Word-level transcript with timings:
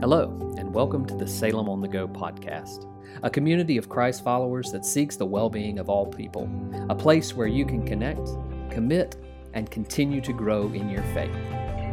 Hello, 0.00 0.54
and 0.56 0.72
welcome 0.72 1.04
to 1.06 1.16
the 1.16 1.26
Salem 1.26 1.68
on 1.68 1.80
the 1.80 1.88
Go 1.88 2.06
podcast, 2.06 2.86
a 3.24 3.28
community 3.28 3.78
of 3.78 3.88
Christ 3.88 4.22
followers 4.22 4.70
that 4.70 4.84
seeks 4.84 5.16
the 5.16 5.26
well 5.26 5.50
being 5.50 5.80
of 5.80 5.90
all 5.90 6.06
people, 6.06 6.48
a 6.88 6.94
place 6.94 7.34
where 7.34 7.48
you 7.48 7.66
can 7.66 7.84
connect, 7.84 8.28
commit, 8.70 9.16
and 9.54 9.68
continue 9.72 10.20
to 10.20 10.32
grow 10.32 10.68
in 10.72 10.88
your 10.88 11.02
faith. 11.14 11.34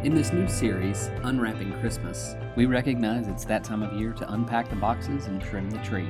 In 0.04 0.14
this 0.14 0.32
new 0.32 0.46
series, 0.46 1.10
Unwrapping 1.24 1.72
Christmas, 1.80 2.36
we 2.54 2.66
recognize 2.66 3.26
it's 3.26 3.44
that 3.46 3.64
time 3.64 3.82
of 3.82 3.98
year 3.98 4.12
to 4.12 4.32
unpack 4.32 4.70
the 4.70 4.76
boxes 4.76 5.26
and 5.26 5.42
trim 5.42 5.68
the 5.68 5.78
tree. 5.78 6.08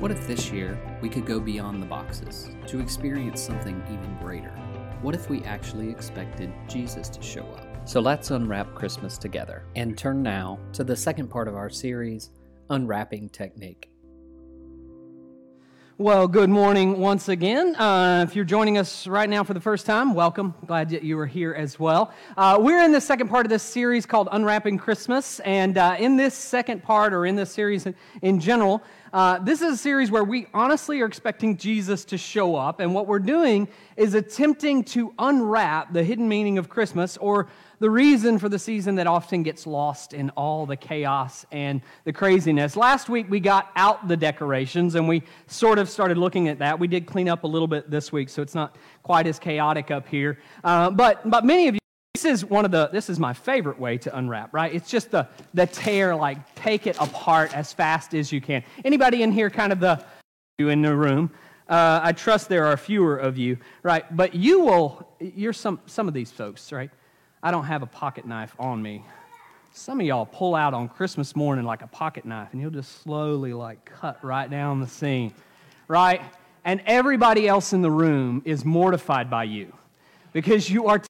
What 0.00 0.10
if 0.10 0.26
this 0.26 0.50
year 0.50 0.76
we 1.00 1.08
could 1.08 1.24
go 1.24 1.38
beyond 1.38 1.80
the 1.80 1.86
boxes 1.86 2.50
to 2.66 2.80
experience 2.80 3.40
something 3.40 3.80
even 3.86 4.18
greater? 4.20 4.50
What 5.02 5.14
if 5.14 5.30
we 5.30 5.44
actually 5.44 5.88
expected 5.88 6.52
Jesus 6.66 7.08
to 7.10 7.22
show 7.22 7.44
up? 7.44 7.61
So 7.84 7.98
let's 7.98 8.30
unwrap 8.30 8.74
Christmas 8.76 9.18
together 9.18 9.64
and 9.74 9.98
turn 9.98 10.22
now 10.22 10.60
to 10.74 10.84
the 10.84 10.94
second 10.94 11.28
part 11.28 11.48
of 11.48 11.56
our 11.56 11.68
series, 11.68 12.30
Unwrapping 12.70 13.28
Technique. 13.30 13.90
Well, 15.98 16.26
good 16.26 16.48
morning 16.48 16.98
once 16.98 17.28
again. 17.28 17.76
Uh, 17.76 18.24
if 18.26 18.34
you're 18.34 18.44
joining 18.44 18.78
us 18.78 19.06
right 19.06 19.28
now 19.28 19.44
for 19.44 19.52
the 19.52 19.60
first 19.60 19.84
time, 19.84 20.14
welcome. 20.14 20.54
Glad 20.66 20.90
that 20.90 21.02
you 21.02 21.18
are 21.18 21.26
here 21.26 21.54
as 21.54 21.78
well. 21.78 22.12
Uh, 22.36 22.56
we're 22.60 22.82
in 22.82 22.92
the 22.92 23.00
second 23.00 23.28
part 23.28 23.46
of 23.46 23.50
this 23.50 23.62
series 23.62 24.06
called 24.06 24.28
Unwrapping 24.32 24.78
Christmas. 24.78 25.40
And 25.40 25.76
uh, 25.76 25.96
in 25.98 26.16
this 26.16 26.34
second 26.34 26.82
part, 26.82 27.12
or 27.12 27.26
in 27.26 27.36
this 27.36 27.52
series 27.52 27.86
in 28.22 28.40
general, 28.40 28.82
uh, 29.12 29.38
this 29.40 29.60
is 29.60 29.74
a 29.74 29.76
series 29.76 30.10
where 30.10 30.24
we 30.24 30.46
honestly 30.54 31.00
are 31.02 31.06
expecting 31.06 31.58
Jesus 31.58 32.04
to 32.06 32.16
show 32.16 32.56
up. 32.56 32.80
And 32.80 32.94
what 32.94 33.06
we're 33.06 33.18
doing 33.18 33.68
is 33.96 34.14
attempting 34.14 34.84
to 34.84 35.12
unwrap 35.18 35.92
the 35.92 36.02
hidden 36.02 36.26
meaning 36.28 36.56
of 36.56 36.70
Christmas 36.70 37.18
or 37.18 37.48
the 37.82 37.90
reason 37.90 38.38
for 38.38 38.48
the 38.48 38.60
season 38.60 38.94
that 38.94 39.08
often 39.08 39.42
gets 39.42 39.66
lost 39.66 40.14
in 40.14 40.30
all 40.30 40.66
the 40.66 40.76
chaos 40.76 41.44
and 41.50 41.82
the 42.04 42.12
craziness. 42.12 42.76
Last 42.76 43.08
week 43.08 43.28
we 43.28 43.40
got 43.40 43.72
out 43.74 44.06
the 44.06 44.16
decorations 44.16 44.94
and 44.94 45.08
we 45.08 45.24
sort 45.48 45.80
of 45.80 45.88
started 45.88 46.16
looking 46.16 46.46
at 46.46 46.60
that. 46.60 46.78
We 46.78 46.86
did 46.86 47.06
clean 47.06 47.28
up 47.28 47.42
a 47.42 47.46
little 47.48 47.66
bit 47.66 47.90
this 47.90 48.12
week, 48.12 48.28
so 48.28 48.40
it's 48.40 48.54
not 48.54 48.76
quite 49.02 49.26
as 49.26 49.40
chaotic 49.40 49.90
up 49.90 50.06
here. 50.06 50.38
Uh, 50.62 50.90
but, 50.90 51.28
but 51.28 51.44
many 51.44 51.66
of 51.66 51.74
you, 51.74 51.80
this 52.14 52.24
is 52.24 52.44
one 52.44 52.64
of 52.64 52.70
the, 52.70 52.86
this 52.92 53.10
is 53.10 53.18
my 53.18 53.32
favorite 53.32 53.80
way 53.80 53.98
to 53.98 54.16
unwrap, 54.16 54.54
right? 54.54 54.72
It's 54.72 54.88
just 54.88 55.10
the, 55.10 55.26
the 55.52 55.66
tear, 55.66 56.14
like 56.14 56.54
take 56.54 56.86
it 56.86 56.96
apart 57.00 57.52
as 57.52 57.72
fast 57.72 58.14
as 58.14 58.30
you 58.30 58.40
can. 58.40 58.62
Anybody 58.84 59.24
in 59.24 59.32
here 59.32 59.50
kind 59.50 59.72
of 59.72 59.80
the, 59.80 60.04
you 60.58 60.68
in 60.68 60.82
the 60.82 60.94
room? 60.94 61.32
Uh, 61.68 61.98
I 62.00 62.12
trust 62.12 62.48
there 62.48 62.66
are 62.66 62.76
fewer 62.76 63.16
of 63.16 63.38
you, 63.38 63.58
right? 63.82 64.04
But 64.16 64.36
you 64.36 64.60
will, 64.60 65.08
you're 65.18 65.52
some, 65.52 65.80
some 65.86 66.06
of 66.06 66.14
these 66.14 66.30
folks, 66.30 66.70
right? 66.70 66.92
I 67.42 67.50
don't 67.50 67.64
have 67.64 67.82
a 67.82 67.86
pocket 67.86 68.24
knife 68.24 68.54
on 68.58 68.80
me. 68.80 69.04
Some 69.72 69.98
of 69.98 70.06
y'all 70.06 70.26
pull 70.26 70.54
out 70.54 70.74
on 70.74 70.88
Christmas 70.88 71.34
morning 71.34 71.64
like 71.64 71.82
a 71.82 71.88
pocket 71.88 72.24
knife 72.24 72.50
and 72.52 72.60
you'll 72.60 72.70
just 72.70 73.02
slowly 73.02 73.52
like 73.52 73.84
cut 73.84 74.22
right 74.22 74.48
down 74.48 74.80
the 74.80 74.86
seam, 74.86 75.34
right? 75.88 76.20
And 76.64 76.80
everybody 76.86 77.48
else 77.48 77.72
in 77.72 77.82
the 77.82 77.90
room 77.90 78.42
is 78.44 78.64
mortified 78.64 79.28
by 79.28 79.44
you 79.44 79.72
because 80.32 80.70
you 80.70 80.86
are 80.86 81.02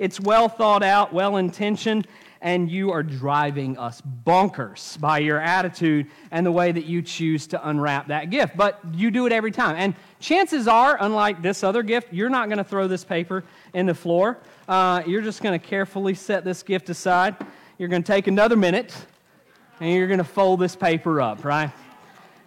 it's 0.00 0.20
well 0.20 0.48
thought 0.48 0.82
out, 0.82 1.12
well 1.12 1.36
intentioned, 1.36 2.08
and 2.44 2.70
you 2.70 2.92
are 2.92 3.02
driving 3.02 3.76
us 3.78 4.02
bonkers 4.24 5.00
by 5.00 5.18
your 5.18 5.40
attitude 5.40 6.06
and 6.30 6.44
the 6.44 6.52
way 6.52 6.70
that 6.70 6.84
you 6.84 7.00
choose 7.00 7.46
to 7.46 7.68
unwrap 7.68 8.08
that 8.08 8.28
gift. 8.28 8.54
But 8.54 8.78
you 8.92 9.10
do 9.10 9.24
it 9.24 9.32
every 9.32 9.50
time. 9.50 9.76
And 9.76 9.94
chances 10.20 10.68
are, 10.68 10.98
unlike 11.00 11.40
this 11.40 11.64
other 11.64 11.82
gift, 11.82 12.12
you're 12.12 12.28
not 12.28 12.48
going 12.50 12.58
to 12.58 12.64
throw 12.64 12.86
this 12.86 13.02
paper 13.02 13.44
in 13.72 13.86
the 13.86 13.94
floor. 13.94 14.38
Uh, 14.68 15.02
you're 15.06 15.22
just 15.22 15.42
going 15.42 15.58
to 15.58 15.66
carefully 15.66 16.12
set 16.14 16.44
this 16.44 16.62
gift 16.62 16.90
aside. 16.90 17.34
You're 17.78 17.88
going 17.88 18.02
to 18.02 18.12
take 18.12 18.26
another 18.26 18.56
minute 18.56 18.94
and 19.80 19.90
you're 19.90 20.06
going 20.06 20.18
to 20.18 20.24
fold 20.24 20.60
this 20.60 20.76
paper 20.76 21.22
up, 21.22 21.46
right? 21.46 21.72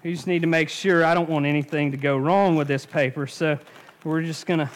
You 0.04 0.14
just 0.14 0.28
need 0.28 0.44
to 0.44 0.48
make 0.48 0.70
sure 0.70 1.04
I 1.04 1.16
don't 1.16 1.28
want 1.28 1.48
anything 1.48 1.90
to 1.90 1.98
go 1.98 2.18
wrong 2.18 2.56
with 2.56 2.68
this 2.68 2.86
paper. 2.86 3.26
So 3.26 3.58
we're 4.04 4.22
just 4.22 4.46
going 4.46 4.60
to 4.60 4.70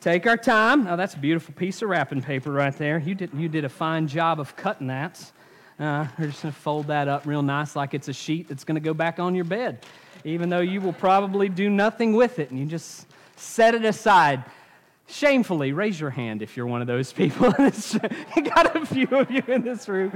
take 0.00 0.26
our 0.26 0.36
time. 0.36 0.84
Now, 0.84 0.96
that's 0.96 1.14
a 1.14 1.18
beautiful 1.18 1.54
piece 1.54 1.82
of 1.82 1.88
wrapping 1.88 2.22
paper 2.22 2.50
right 2.52 2.76
there. 2.76 2.98
You 2.98 3.14
did, 3.14 3.30
you 3.34 3.48
did 3.48 3.64
a 3.64 3.68
fine 3.68 4.08
job 4.08 4.40
of 4.40 4.56
cutting 4.56 4.86
that. 4.88 5.32
Uh, 5.78 6.06
we're 6.18 6.28
just 6.28 6.42
going 6.42 6.54
to 6.54 6.60
fold 6.60 6.86
that 6.86 7.06
up 7.06 7.26
real 7.26 7.42
nice 7.42 7.76
like 7.76 7.92
it's 7.92 8.08
a 8.08 8.12
sheet 8.12 8.48
that's 8.48 8.64
going 8.64 8.76
to 8.76 8.80
go 8.80 8.94
back 8.94 9.18
on 9.18 9.34
your 9.34 9.44
bed, 9.44 9.84
even 10.24 10.48
though 10.48 10.60
you 10.60 10.80
will 10.80 10.92
probably 10.92 11.48
do 11.48 11.68
nothing 11.68 12.14
with 12.14 12.38
it. 12.38 12.50
And 12.50 12.58
you 12.58 12.64
just 12.66 13.06
set 13.36 13.74
it 13.74 13.84
aside 13.84 14.42
Shamefully, 15.08 15.72
raise 15.72 16.00
your 16.00 16.10
hand 16.10 16.42
if 16.42 16.56
you're 16.56 16.66
one 16.66 16.80
of 16.80 16.88
those 16.88 17.12
people. 17.12 17.52
got 17.52 18.76
a 18.76 18.84
few 18.84 19.06
of 19.12 19.30
you 19.30 19.40
in 19.46 19.62
this 19.62 19.88
room. 19.88 20.12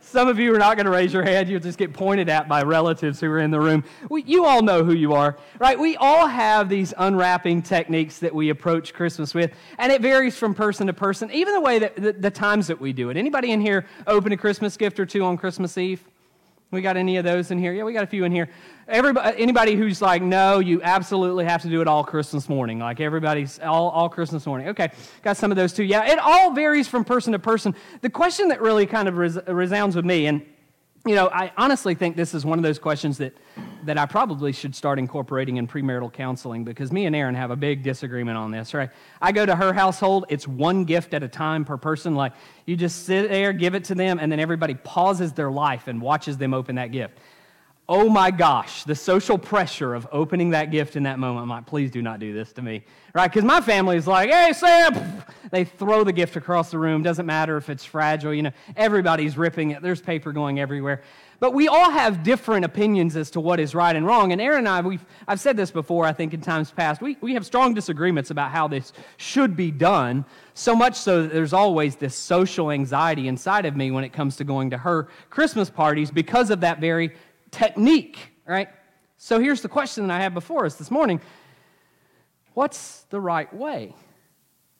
Some 0.00 0.26
of 0.26 0.40
you 0.40 0.52
are 0.52 0.58
not 0.58 0.76
going 0.76 0.86
to 0.86 0.90
raise 0.90 1.12
your 1.12 1.22
hand. 1.22 1.48
You'll 1.48 1.60
just 1.60 1.78
get 1.78 1.92
pointed 1.92 2.28
at 2.28 2.48
by 2.48 2.64
relatives 2.64 3.20
who 3.20 3.30
are 3.30 3.38
in 3.38 3.52
the 3.52 3.60
room. 3.60 3.84
We, 4.10 4.24
you 4.24 4.44
all 4.44 4.60
know 4.60 4.82
who 4.82 4.92
you 4.92 5.12
are, 5.12 5.38
right? 5.60 5.78
We 5.78 5.96
all 5.96 6.26
have 6.26 6.68
these 6.68 6.92
unwrapping 6.98 7.62
techniques 7.62 8.18
that 8.18 8.34
we 8.34 8.48
approach 8.48 8.92
Christmas 8.92 9.34
with, 9.34 9.52
and 9.78 9.92
it 9.92 10.02
varies 10.02 10.36
from 10.36 10.52
person 10.52 10.88
to 10.88 10.92
person, 10.92 11.30
even 11.30 11.54
the 11.54 11.60
way 11.60 11.78
that 11.78 11.94
the, 11.94 12.12
the 12.12 12.30
times 12.30 12.66
that 12.66 12.80
we 12.80 12.92
do 12.92 13.10
it. 13.10 13.16
Anybody 13.16 13.52
in 13.52 13.60
here 13.60 13.86
open 14.08 14.32
a 14.32 14.36
Christmas 14.36 14.76
gift 14.76 14.98
or 14.98 15.06
two 15.06 15.22
on 15.24 15.36
Christmas 15.36 15.78
Eve? 15.78 16.02
We 16.74 16.82
got 16.82 16.96
any 16.96 17.16
of 17.16 17.24
those 17.24 17.50
in 17.50 17.58
here? 17.58 17.72
Yeah, 17.72 17.84
we 17.84 17.92
got 17.92 18.04
a 18.04 18.06
few 18.06 18.24
in 18.24 18.32
here. 18.32 18.50
Everybody, 18.86 19.28
uh, 19.28 19.32
anybody 19.38 19.76
who's 19.76 20.02
like, 20.02 20.20
no, 20.20 20.58
you 20.58 20.82
absolutely 20.82 21.44
have 21.44 21.62
to 21.62 21.68
do 21.68 21.80
it 21.80 21.88
all 21.88 22.04
Christmas 22.04 22.48
morning. 22.48 22.78
Like 22.78 23.00
everybody's 23.00 23.58
all, 23.60 23.88
all 23.90 24.08
Christmas 24.08 24.44
morning. 24.44 24.68
Okay, 24.68 24.90
got 25.22 25.36
some 25.36 25.50
of 25.50 25.56
those 25.56 25.72
too. 25.72 25.84
Yeah, 25.84 26.04
it 26.12 26.18
all 26.18 26.52
varies 26.52 26.86
from 26.86 27.04
person 27.04 27.32
to 27.32 27.38
person. 27.38 27.74
The 28.02 28.10
question 28.10 28.48
that 28.48 28.60
really 28.60 28.84
kind 28.84 29.08
of 29.08 29.16
res- 29.16 29.38
resounds 29.46 29.96
with 29.96 30.04
me, 30.04 30.26
and 30.26 30.44
you 31.06 31.14
know, 31.14 31.28
I 31.32 31.52
honestly 31.56 31.94
think 31.94 32.16
this 32.16 32.34
is 32.34 32.44
one 32.44 32.58
of 32.58 32.62
those 32.62 32.78
questions 32.78 33.18
that, 33.18 33.34
that 33.86 33.98
I 33.98 34.06
probably 34.06 34.52
should 34.52 34.74
start 34.74 34.98
incorporating 34.98 35.56
in 35.56 35.66
premarital 35.66 36.12
counseling 36.12 36.64
because 36.64 36.92
me 36.92 37.06
and 37.06 37.14
Erin 37.14 37.34
have 37.34 37.50
a 37.50 37.56
big 37.56 37.82
disagreement 37.82 38.36
on 38.36 38.50
this, 38.50 38.74
right? 38.74 38.90
I 39.20 39.32
go 39.32 39.44
to 39.44 39.54
her 39.54 39.72
household, 39.72 40.26
it's 40.28 40.46
one 40.48 40.84
gift 40.84 41.14
at 41.14 41.22
a 41.22 41.28
time 41.28 41.64
per 41.64 41.76
person. 41.76 42.14
Like, 42.14 42.32
you 42.66 42.76
just 42.76 43.06
sit 43.06 43.28
there, 43.28 43.52
give 43.52 43.74
it 43.74 43.84
to 43.84 43.94
them, 43.94 44.18
and 44.20 44.30
then 44.30 44.40
everybody 44.40 44.74
pauses 44.74 45.32
their 45.32 45.50
life 45.50 45.88
and 45.88 46.00
watches 46.00 46.36
them 46.36 46.54
open 46.54 46.76
that 46.76 46.92
gift 46.92 47.18
oh 47.88 48.08
my 48.08 48.30
gosh, 48.30 48.84
the 48.84 48.94
social 48.94 49.36
pressure 49.36 49.94
of 49.94 50.06
opening 50.10 50.50
that 50.50 50.70
gift 50.70 50.96
in 50.96 51.02
that 51.02 51.18
moment. 51.18 51.42
I'm 51.42 51.50
like, 51.50 51.66
please 51.66 51.90
do 51.90 52.00
not 52.00 52.18
do 52.18 52.32
this 52.32 52.52
to 52.54 52.62
me. 52.62 52.82
Right? 53.14 53.30
Because 53.30 53.44
my 53.44 53.60
family 53.60 53.96
is 53.96 54.06
like, 54.06 54.30
hey, 54.30 54.52
Sam, 54.54 55.22
they 55.50 55.64
throw 55.64 56.02
the 56.02 56.12
gift 56.12 56.36
across 56.36 56.70
the 56.70 56.78
room. 56.78 57.02
Doesn't 57.02 57.26
matter 57.26 57.56
if 57.56 57.68
it's 57.68 57.84
fragile. 57.84 58.32
You 58.32 58.44
know, 58.44 58.52
everybody's 58.76 59.36
ripping 59.36 59.72
it. 59.72 59.82
There's 59.82 60.00
paper 60.00 60.32
going 60.32 60.60
everywhere. 60.60 61.02
But 61.44 61.52
we 61.52 61.68
all 61.68 61.90
have 61.90 62.22
different 62.22 62.64
opinions 62.64 63.16
as 63.16 63.30
to 63.32 63.38
what 63.38 63.60
is 63.60 63.74
right 63.74 63.94
and 63.94 64.06
wrong. 64.06 64.32
And 64.32 64.40
Erin 64.40 64.60
and 64.60 64.68
I, 64.70 64.80
we've, 64.80 65.04
I've 65.28 65.40
said 65.40 65.58
this 65.58 65.70
before, 65.70 66.06
I 66.06 66.12
think, 66.14 66.32
in 66.32 66.40
times 66.40 66.70
past. 66.70 67.02
We, 67.02 67.18
we 67.20 67.34
have 67.34 67.44
strong 67.44 67.74
disagreements 67.74 68.30
about 68.30 68.50
how 68.50 68.66
this 68.66 68.94
should 69.18 69.54
be 69.54 69.70
done, 69.70 70.24
so 70.54 70.74
much 70.74 70.96
so 70.96 71.20
that 71.20 71.34
there's 71.34 71.52
always 71.52 71.96
this 71.96 72.16
social 72.16 72.70
anxiety 72.70 73.28
inside 73.28 73.66
of 73.66 73.76
me 73.76 73.90
when 73.90 74.04
it 74.04 74.08
comes 74.14 74.36
to 74.36 74.44
going 74.44 74.70
to 74.70 74.78
her 74.78 75.08
Christmas 75.28 75.68
parties 75.68 76.10
because 76.10 76.48
of 76.48 76.62
that 76.62 76.80
very 76.80 77.14
technique, 77.50 78.32
right? 78.46 78.70
So 79.18 79.38
here's 79.38 79.60
the 79.60 79.68
question 79.68 80.06
that 80.06 80.14
I 80.18 80.22
have 80.22 80.32
before 80.32 80.64
us 80.64 80.76
this 80.76 80.90
morning 80.90 81.20
What's 82.54 83.02
the 83.10 83.20
right 83.20 83.52
way? 83.52 83.94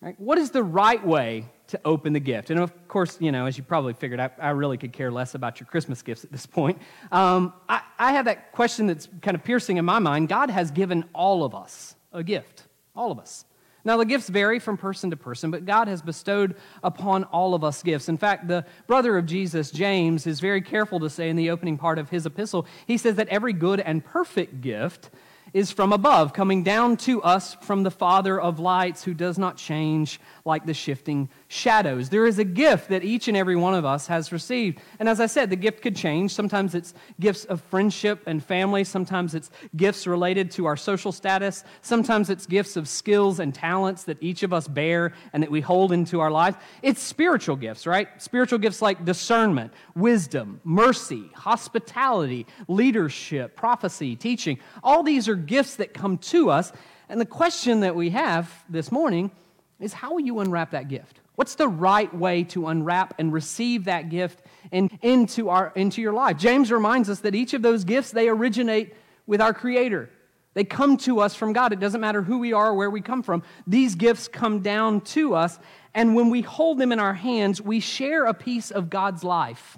Right? 0.01 0.19
What 0.19 0.39
is 0.39 0.51
the 0.51 0.63
right 0.63 1.07
way 1.07 1.45
to 1.69 1.81
open 1.85 2.13
the 2.13 2.21
gift? 2.21 2.51
And 2.51 2.61
of 2.61 2.89
course, 2.89 3.17
you 3.21 3.33
know, 3.33 3.47
as 3.47 3.57
you 3.57 3.65
probably 3.65 3.95
figured, 3.95 4.21
I, 4.21 4.31
I 4.39 4.51
really 4.51 4.77
could 4.77 4.93
care 4.93 5.11
less 5.11 5.35
about 5.35 5.61
your 5.61 5.67
Christmas 5.67 6.03
gifts 6.03 6.25
at 6.25 6.33
this 6.33 6.47
point. 6.47 6.79
Um, 7.11 7.53
I, 7.69 7.83
I 7.99 8.13
have 8.13 8.27
that 8.27 8.53
question 8.53 8.87
that's 8.87 9.09
kind 9.23 9.35
of 9.35 9.45
piercing 9.45 9.77
in 9.77 9.85
my 9.85 9.99
mind. 9.99 10.29
God 10.29 10.51
has 10.51 10.71
given 10.71 11.05
all 11.15 11.45
of 11.45 11.55
us 11.55 11.95
a 12.13 12.23
gift, 12.23 12.65
all 12.95 13.11
of 13.11 13.19
us. 13.19 13.45
Now, 13.87 13.99
the 13.99 14.07
gifts 14.07 14.31
vary 14.31 14.59
from 14.61 14.79
person 14.79 15.11
to 15.11 15.17
person, 15.17 15.51
but 15.51 15.67
God 15.67 15.89
has 15.89 16.01
bestowed 16.01 16.57
upon 16.83 17.25
all 17.25 17.55
of 17.55 17.63
us 17.63 17.83
gifts. 17.83 18.09
In 18.09 18.17
fact, 18.17 18.49
the 18.49 18.65
brother 18.87 19.19
of 19.19 19.27
Jesus, 19.27 19.71
James, 19.71 20.27
is 20.27 20.41
very 20.41 20.63
careful 20.63 21.01
to 21.01 21.11
say 21.11 21.29
in 21.29 21.37
the 21.37 21.51
opening 21.51 21.77
part 21.77 21.99
of 21.99 22.09
his 22.09 22.25
epistle, 22.25 22.67
he 22.87 22.97
says 22.97 23.17
that 23.17 23.29
every 23.29 23.53
good 23.53 23.81
and 23.81 24.03
perfect 24.03 24.63
gift 24.63 25.11
is 25.53 25.71
from 25.71 25.93
above, 25.93 26.33
coming 26.33 26.63
down 26.63 26.97
to 26.97 27.23
us 27.23 27.55
from 27.63 27.83
the 27.83 27.91
Father 27.91 28.41
of 28.41 28.59
lights, 28.59 29.05
who 29.05 29.13
does 29.13 29.39
not 29.39 29.57
change 29.57 30.19
like 30.47 30.65
the 30.65 30.75
shifting 30.75 31.29
shadows. 31.49 32.09
There 32.09 32.27
is 32.27 32.39
a 32.39 32.45
gift 32.45 32.89
that 32.89 33.05
each 33.05 33.29
and 33.29 33.37
every 33.37 33.57
one 33.57 33.75
of 33.75 33.85
us 33.85 34.07
has 34.07 34.33
received. 34.33 34.81
And 34.99 35.09
as 35.09 35.21
I 35.21 35.27
said, 35.27 35.51
the 35.51 35.57
gift 35.57 35.83
could 35.83 35.95
change. 35.95 36.33
Sometimes 36.35 36.75
it's 36.75 36.95
gifts 37.21 37.45
of 37.45 37.61
friendship 37.63 38.23
and 38.27 38.43
family, 38.43 38.85
sometimes 38.85 39.35
it's 39.35 39.51
gifts 39.77 40.07
related 40.07 40.51
to 40.53 40.67
our 40.67 40.77
social 40.77 41.13
status, 41.13 41.65
sometimes 41.83 42.31
it's 42.31 42.47
gifts 42.47 42.77
of 42.77 42.89
skills 42.89 43.41
and 43.41 43.55
talents 43.55 44.05
that 44.05 44.19
each 44.21 44.43
of 44.43 44.53
us 44.53 44.67
bear 44.67 45.13
and 45.33 45.43
that 45.43 45.51
we 45.51 45.61
hold 45.61 45.93
into 45.93 46.21
our 46.21 46.31
lives. 46.31 46.57
It's 46.83 47.03
spiritual 47.03 47.57
gifts, 47.57 47.87
right? 47.87 48.09
Spiritual 48.21 48.59
gifts 48.59 48.83
like 48.83 49.05
discernment, 49.05 49.73
wisdom, 49.95 50.61
mercy, 50.65 51.31
hospitality, 51.35 52.47
leadership, 52.69 53.57
prophecy, 53.57 54.17
teaching. 54.17 54.59
All 54.83 55.03
these 55.03 55.29
are 55.29 55.37
gifts 55.37 55.77
that 55.77 55.95
come 55.95 56.19
to 56.19 56.51
us. 56.51 56.73
And 57.09 57.21
the 57.21 57.27
question 57.27 57.81
that 57.81 57.95
we 57.95 58.11
have 58.11 58.65
this 58.69 58.91
morning 58.91 59.31
is 59.79 59.93
how 59.93 60.15
will 60.15 60.21
you 60.21 60.41
unwrap 60.41 60.71
that 60.71 60.89
gift? 60.89 61.21
What's 61.37 61.57
the 61.57 61.69
right 61.69 62.13
way 62.15 62.45
to 62.45 62.69
unwrap 62.69 63.15
and 63.19 63.33
receive 63.33 63.85
that 63.85 64.09
gift 64.09 64.41
in, 64.71 64.91
into, 65.03 65.49
our, 65.49 65.73
into 65.75 66.01
your 66.01 66.13
life? 66.13 66.37
James 66.37 66.71
reminds 66.71 67.11
us 67.11 67.21
that 67.21 67.35
each 67.35 67.55
of 67.55 67.63
those 67.63 67.85
gifts, 67.85 68.13
they 68.13 68.29
originate 68.29 68.95
with 69.27 69.41
our 69.41 69.53
Creator. 69.53 70.11
They 70.55 70.63
come 70.63 70.97
to 70.99 71.19
us 71.19 71.35
from 71.35 71.53
God. 71.53 71.73
It 71.73 71.81
doesn't 71.81 72.01
matter 72.01 72.23
who 72.23 72.39
we 72.39 72.53
are 72.53 72.69
or 72.69 72.75
where 72.75 72.91
we 72.91 73.01
come 73.01 73.25
from. 73.25 73.43
These 73.67 73.97
gifts 73.97 74.29
come 74.29 74.61
down 74.61 75.01
to 75.01 75.35
us, 75.35 75.59
and 75.93 76.15
when 76.15 76.31
we 76.31 76.43
hold 76.43 76.79
them 76.79 76.93
in 76.93 77.01
our 77.01 77.15
hands, 77.15 77.61
we 77.61 77.81
share 77.81 78.27
a 78.27 78.35
piece 78.35 78.71
of 78.71 78.89
God's 78.89 79.25
life. 79.25 79.77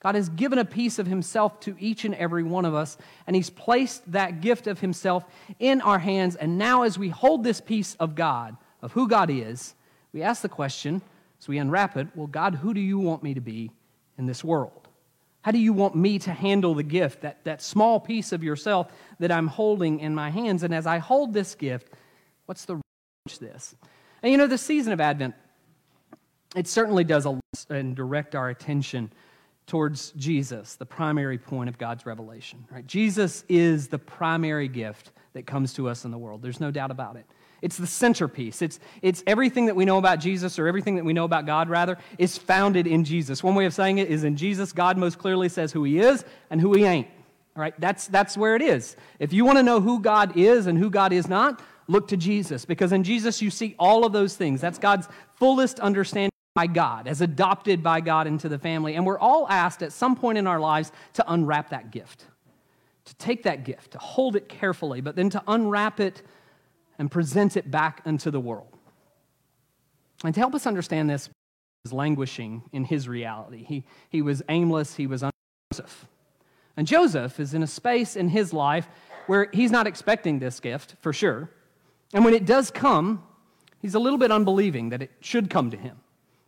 God 0.00 0.16
has 0.16 0.28
given 0.28 0.58
a 0.58 0.64
piece 0.64 0.98
of 0.98 1.06
Himself 1.06 1.60
to 1.60 1.76
each 1.78 2.04
and 2.04 2.16
every 2.16 2.42
one 2.42 2.64
of 2.64 2.74
us, 2.74 2.98
and 3.28 3.36
He's 3.36 3.50
placed 3.50 4.10
that 4.10 4.40
gift 4.40 4.66
of 4.66 4.80
Himself 4.80 5.24
in 5.60 5.80
our 5.80 6.00
hands. 6.00 6.34
And 6.34 6.58
now, 6.58 6.82
as 6.82 6.98
we 6.98 7.08
hold 7.08 7.44
this 7.44 7.60
piece 7.60 7.94
of 8.00 8.16
God, 8.16 8.56
of 8.80 8.90
who 8.90 9.06
God 9.06 9.30
is, 9.30 9.76
we 10.12 10.22
ask 10.22 10.42
the 10.42 10.48
question, 10.48 11.02
as 11.40 11.48
we 11.48 11.58
unwrap 11.58 11.96
it, 11.96 12.08
well, 12.14 12.26
God, 12.26 12.54
who 12.56 12.74
do 12.74 12.80
you 12.80 12.98
want 12.98 13.22
me 13.22 13.34
to 13.34 13.40
be 13.40 13.70
in 14.18 14.26
this 14.26 14.44
world? 14.44 14.88
How 15.42 15.50
do 15.50 15.58
you 15.58 15.72
want 15.72 15.96
me 15.96 16.18
to 16.20 16.32
handle 16.32 16.74
the 16.74 16.84
gift, 16.84 17.22
that, 17.22 17.42
that 17.44 17.62
small 17.62 17.98
piece 17.98 18.32
of 18.32 18.44
yourself 18.44 18.92
that 19.18 19.32
I'm 19.32 19.48
holding 19.48 19.98
in 19.98 20.14
my 20.14 20.30
hands? 20.30 20.62
And 20.62 20.72
as 20.72 20.86
I 20.86 20.98
hold 20.98 21.34
this 21.34 21.54
gift, 21.54 21.88
what's 22.46 22.64
the 22.64 22.80
this? 23.40 23.74
And 24.22 24.30
you 24.30 24.38
know, 24.38 24.46
the 24.46 24.58
season 24.58 24.92
of 24.92 25.00
Advent, 25.00 25.34
it 26.54 26.68
certainly 26.68 27.04
does 27.04 27.26
and 27.70 27.96
direct 27.96 28.34
our 28.34 28.50
attention 28.50 29.12
towards 29.66 30.10
Jesus, 30.12 30.74
the 30.74 30.86
primary 30.86 31.38
point 31.38 31.68
of 31.68 31.78
God's 31.78 32.04
revelation. 32.04 32.64
Right? 32.70 32.86
Jesus 32.86 33.44
is 33.48 33.88
the 33.88 33.98
primary 33.98 34.68
gift 34.68 35.12
that 35.32 35.46
comes 35.46 35.72
to 35.74 35.88
us 35.88 36.04
in 36.04 36.10
the 36.10 36.18
world. 36.18 36.42
There's 36.42 36.60
no 36.60 36.70
doubt 36.70 36.90
about 36.90 37.16
it. 37.16 37.26
It's 37.62 37.76
the 37.76 37.86
centerpiece. 37.86 38.60
It's, 38.60 38.80
it's 39.00 39.22
everything 39.26 39.66
that 39.66 39.76
we 39.76 39.84
know 39.84 39.98
about 39.98 40.18
Jesus, 40.18 40.58
or 40.58 40.66
everything 40.66 40.96
that 40.96 41.04
we 41.04 41.12
know 41.12 41.24
about 41.24 41.46
God, 41.46 41.70
rather, 41.70 41.96
is 42.18 42.36
founded 42.36 42.86
in 42.86 43.04
Jesus. 43.04 43.42
One 43.42 43.54
way 43.54 43.64
of 43.64 43.72
saying 43.72 43.98
it 43.98 44.08
is 44.08 44.24
in 44.24 44.36
Jesus, 44.36 44.72
God 44.72 44.98
most 44.98 45.18
clearly 45.18 45.48
says 45.48 45.72
who 45.72 45.84
he 45.84 46.00
is 46.00 46.24
and 46.50 46.60
who 46.60 46.74
he 46.74 46.84
ain't. 46.84 47.06
All 47.56 47.60
right, 47.60 47.78
that's, 47.80 48.08
that's 48.08 48.36
where 48.36 48.56
it 48.56 48.62
is. 48.62 48.96
If 49.18 49.32
you 49.32 49.44
want 49.44 49.58
to 49.58 49.62
know 49.62 49.80
who 49.80 50.00
God 50.00 50.36
is 50.36 50.66
and 50.66 50.76
who 50.76 50.90
God 50.90 51.12
is 51.12 51.28
not, 51.28 51.62
look 51.86 52.08
to 52.08 52.16
Jesus, 52.16 52.64
because 52.64 52.92
in 52.92 53.04
Jesus 53.04 53.40
you 53.40 53.50
see 53.50 53.74
all 53.78 54.04
of 54.04 54.12
those 54.12 54.36
things. 54.36 54.60
That's 54.60 54.78
God's 54.78 55.06
fullest 55.36 55.78
understanding 55.78 56.32
by 56.54 56.66
God, 56.66 57.06
as 57.06 57.20
adopted 57.20 57.82
by 57.82 58.00
God 58.00 58.26
into 58.26 58.48
the 58.48 58.58
family. 58.58 58.94
And 58.94 59.06
we're 59.06 59.18
all 59.18 59.46
asked 59.48 59.82
at 59.82 59.92
some 59.92 60.16
point 60.16 60.38
in 60.38 60.46
our 60.46 60.60
lives 60.60 60.92
to 61.14 61.32
unwrap 61.32 61.70
that 61.70 61.90
gift, 61.90 62.24
to 63.04 63.14
take 63.16 63.44
that 63.44 63.64
gift, 63.64 63.92
to 63.92 63.98
hold 63.98 64.36
it 64.36 64.48
carefully, 64.48 65.00
but 65.00 65.16
then 65.16 65.30
to 65.30 65.42
unwrap 65.46 66.00
it 66.00 66.22
and 66.98 67.10
present 67.10 67.56
it 67.56 67.70
back 67.70 68.02
unto 68.04 68.30
the 68.30 68.40
world. 68.40 68.68
And 70.24 70.34
to 70.34 70.40
help 70.40 70.54
us 70.54 70.66
understand 70.66 71.10
this, 71.10 71.28
was 71.84 71.92
languishing 71.92 72.62
in 72.72 72.84
his 72.84 73.08
reality. 73.08 73.64
He, 73.64 73.84
he 74.08 74.22
was 74.22 74.42
aimless, 74.48 74.94
he 74.94 75.06
was 75.06 75.24
Joseph. 75.72 76.06
And 76.76 76.86
Joseph 76.86 77.40
is 77.40 77.54
in 77.54 77.62
a 77.62 77.66
space 77.66 78.16
in 78.16 78.28
his 78.28 78.52
life 78.52 78.88
where 79.26 79.48
he's 79.52 79.70
not 79.70 79.86
expecting 79.86 80.38
this 80.38 80.60
gift, 80.60 80.94
for 81.00 81.12
sure. 81.12 81.50
And 82.14 82.24
when 82.24 82.34
it 82.34 82.46
does 82.46 82.70
come, 82.70 83.22
he's 83.80 83.94
a 83.94 83.98
little 83.98 84.18
bit 84.18 84.30
unbelieving 84.30 84.90
that 84.90 85.02
it 85.02 85.10
should 85.20 85.50
come 85.50 85.70
to 85.70 85.76
him. 85.76 85.98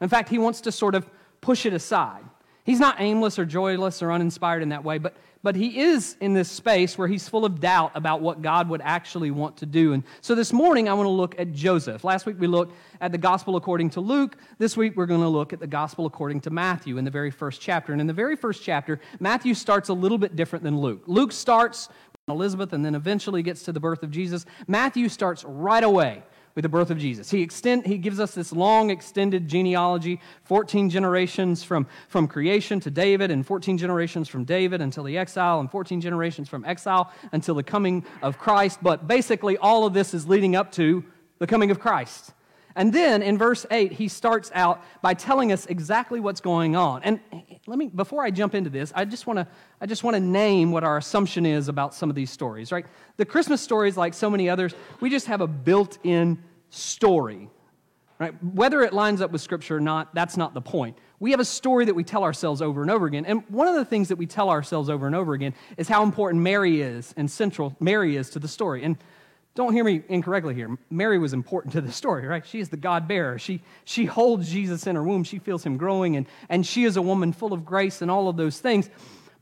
In 0.00 0.08
fact, 0.08 0.28
he 0.28 0.38
wants 0.38 0.60
to 0.62 0.72
sort 0.72 0.94
of 0.94 1.08
push 1.40 1.66
it 1.66 1.72
aside. 1.72 2.24
He's 2.64 2.80
not 2.80 2.96
aimless 2.98 3.38
or 3.38 3.44
joyless 3.44 4.02
or 4.02 4.10
uninspired 4.10 4.62
in 4.62 4.70
that 4.70 4.84
way, 4.84 4.98
but 4.98 5.14
but 5.44 5.56
he 5.56 5.78
is 5.78 6.16
in 6.22 6.32
this 6.32 6.50
space 6.50 6.96
where 6.96 7.06
he's 7.06 7.28
full 7.28 7.44
of 7.44 7.60
doubt 7.60 7.92
about 7.94 8.22
what 8.22 8.40
God 8.40 8.70
would 8.70 8.80
actually 8.80 9.30
want 9.30 9.58
to 9.58 9.66
do. 9.66 9.92
And 9.92 10.02
so 10.22 10.34
this 10.34 10.54
morning, 10.54 10.88
I 10.88 10.94
want 10.94 11.04
to 11.06 11.10
look 11.10 11.38
at 11.38 11.52
Joseph. 11.52 12.02
Last 12.02 12.24
week, 12.24 12.36
we 12.40 12.46
looked 12.46 12.74
at 13.02 13.12
the 13.12 13.18
gospel 13.18 13.56
according 13.56 13.90
to 13.90 14.00
Luke. 14.00 14.38
This 14.56 14.74
week, 14.74 14.96
we're 14.96 15.04
going 15.04 15.20
to 15.20 15.28
look 15.28 15.52
at 15.52 15.60
the 15.60 15.66
gospel 15.66 16.06
according 16.06 16.40
to 16.40 16.50
Matthew 16.50 16.96
in 16.96 17.04
the 17.04 17.10
very 17.10 17.30
first 17.30 17.60
chapter. 17.60 17.92
And 17.92 18.00
in 18.00 18.06
the 18.06 18.14
very 18.14 18.36
first 18.36 18.62
chapter, 18.62 19.02
Matthew 19.20 19.52
starts 19.52 19.90
a 19.90 19.92
little 19.92 20.16
bit 20.16 20.34
different 20.34 20.62
than 20.64 20.78
Luke. 20.78 21.02
Luke 21.06 21.30
starts 21.30 21.90
with 22.26 22.34
Elizabeth 22.34 22.72
and 22.72 22.82
then 22.82 22.94
eventually 22.94 23.42
gets 23.42 23.64
to 23.64 23.72
the 23.72 23.80
birth 23.80 24.02
of 24.02 24.10
Jesus. 24.10 24.46
Matthew 24.66 25.10
starts 25.10 25.44
right 25.44 25.84
away 25.84 26.22
with 26.54 26.62
the 26.62 26.68
birth 26.68 26.90
of 26.90 26.98
Jesus. 26.98 27.30
He, 27.30 27.42
extend, 27.42 27.86
he 27.86 27.98
gives 27.98 28.20
us 28.20 28.34
this 28.34 28.52
long 28.52 28.90
extended 28.90 29.48
genealogy 29.48 30.20
14 30.44 30.88
generations 30.88 31.64
from, 31.64 31.86
from 32.08 32.28
creation 32.28 32.80
to 32.80 32.90
David, 32.90 33.30
and 33.30 33.44
14 33.44 33.76
generations 33.76 34.28
from 34.28 34.44
David 34.44 34.80
until 34.80 35.04
the 35.04 35.18
exile, 35.18 35.60
and 35.60 35.70
14 35.70 36.00
generations 36.00 36.48
from 36.48 36.64
exile 36.64 37.12
until 37.32 37.54
the 37.54 37.62
coming 37.62 38.04
of 38.22 38.38
Christ. 38.38 38.78
But 38.82 39.08
basically, 39.08 39.56
all 39.56 39.84
of 39.84 39.94
this 39.94 40.14
is 40.14 40.28
leading 40.28 40.54
up 40.54 40.70
to 40.72 41.04
the 41.38 41.46
coming 41.46 41.70
of 41.70 41.80
Christ. 41.80 42.32
And 42.76 42.92
then 42.92 43.22
in 43.22 43.38
verse 43.38 43.64
8, 43.70 43.92
he 43.92 44.08
starts 44.08 44.50
out 44.54 44.82
by 45.00 45.14
telling 45.14 45.52
us 45.52 45.66
exactly 45.66 46.18
what's 46.18 46.40
going 46.40 46.74
on. 46.74 47.02
And 47.04 47.20
let 47.66 47.78
me, 47.78 47.86
before 47.86 48.24
I 48.24 48.30
jump 48.30 48.54
into 48.54 48.70
this, 48.70 48.92
I 48.94 49.04
just 49.04 49.26
want 49.26 49.38
to, 49.38 49.46
I 49.80 49.86
just 49.86 50.02
want 50.02 50.16
to 50.16 50.20
name 50.20 50.72
what 50.72 50.82
our 50.82 50.96
assumption 50.96 51.46
is 51.46 51.68
about 51.68 51.94
some 51.94 52.10
of 52.10 52.16
these 52.16 52.30
stories, 52.30 52.72
right? 52.72 52.86
The 53.16 53.24
Christmas 53.24 53.60
stories, 53.60 53.96
like 53.96 54.12
so 54.12 54.28
many 54.28 54.50
others, 54.50 54.74
we 55.00 55.08
just 55.08 55.26
have 55.26 55.40
a 55.40 55.46
built 55.46 55.98
in 56.02 56.42
story, 56.70 57.48
right? 58.18 58.34
Whether 58.42 58.82
it 58.82 58.92
lines 58.92 59.20
up 59.20 59.30
with 59.30 59.40
Scripture 59.40 59.76
or 59.76 59.80
not, 59.80 60.12
that's 60.14 60.36
not 60.36 60.52
the 60.52 60.60
point. 60.60 60.98
We 61.20 61.30
have 61.30 61.40
a 61.40 61.44
story 61.44 61.84
that 61.84 61.94
we 61.94 62.02
tell 62.02 62.24
ourselves 62.24 62.60
over 62.60 62.82
and 62.82 62.90
over 62.90 63.06
again. 63.06 63.24
And 63.24 63.44
one 63.48 63.68
of 63.68 63.76
the 63.76 63.84
things 63.84 64.08
that 64.08 64.16
we 64.16 64.26
tell 64.26 64.50
ourselves 64.50 64.90
over 64.90 65.06
and 65.06 65.14
over 65.14 65.32
again 65.32 65.54
is 65.76 65.86
how 65.86 66.02
important 66.02 66.42
Mary 66.42 66.82
is 66.82 67.14
and 67.16 67.30
central 67.30 67.76
Mary 67.78 68.16
is 68.16 68.30
to 68.30 68.40
the 68.40 68.48
story. 68.48 68.82
And 68.82 68.98
don't 69.54 69.72
hear 69.72 69.84
me 69.84 70.02
incorrectly 70.08 70.54
here. 70.54 70.76
Mary 70.90 71.18
was 71.18 71.32
important 71.32 71.72
to 71.74 71.80
the 71.80 71.92
story, 71.92 72.26
right? 72.26 72.44
She 72.44 72.58
is 72.58 72.70
the 72.70 72.76
God 72.76 73.06
bearer. 73.06 73.38
She, 73.38 73.62
she 73.84 74.04
holds 74.04 74.50
Jesus 74.50 74.86
in 74.86 74.96
her 74.96 75.02
womb. 75.02 75.22
She 75.22 75.38
feels 75.38 75.64
him 75.64 75.76
growing, 75.76 76.16
and, 76.16 76.26
and 76.48 76.66
she 76.66 76.84
is 76.84 76.96
a 76.96 77.02
woman 77.02 77.32
full 77.32 77.52
of 77.52 77.64
grace 77.64 78.02
and 78.02 78.10
all 78.10 78.28
of 78.28 78.36
those 78.36 78.58
things. 78.58 78.90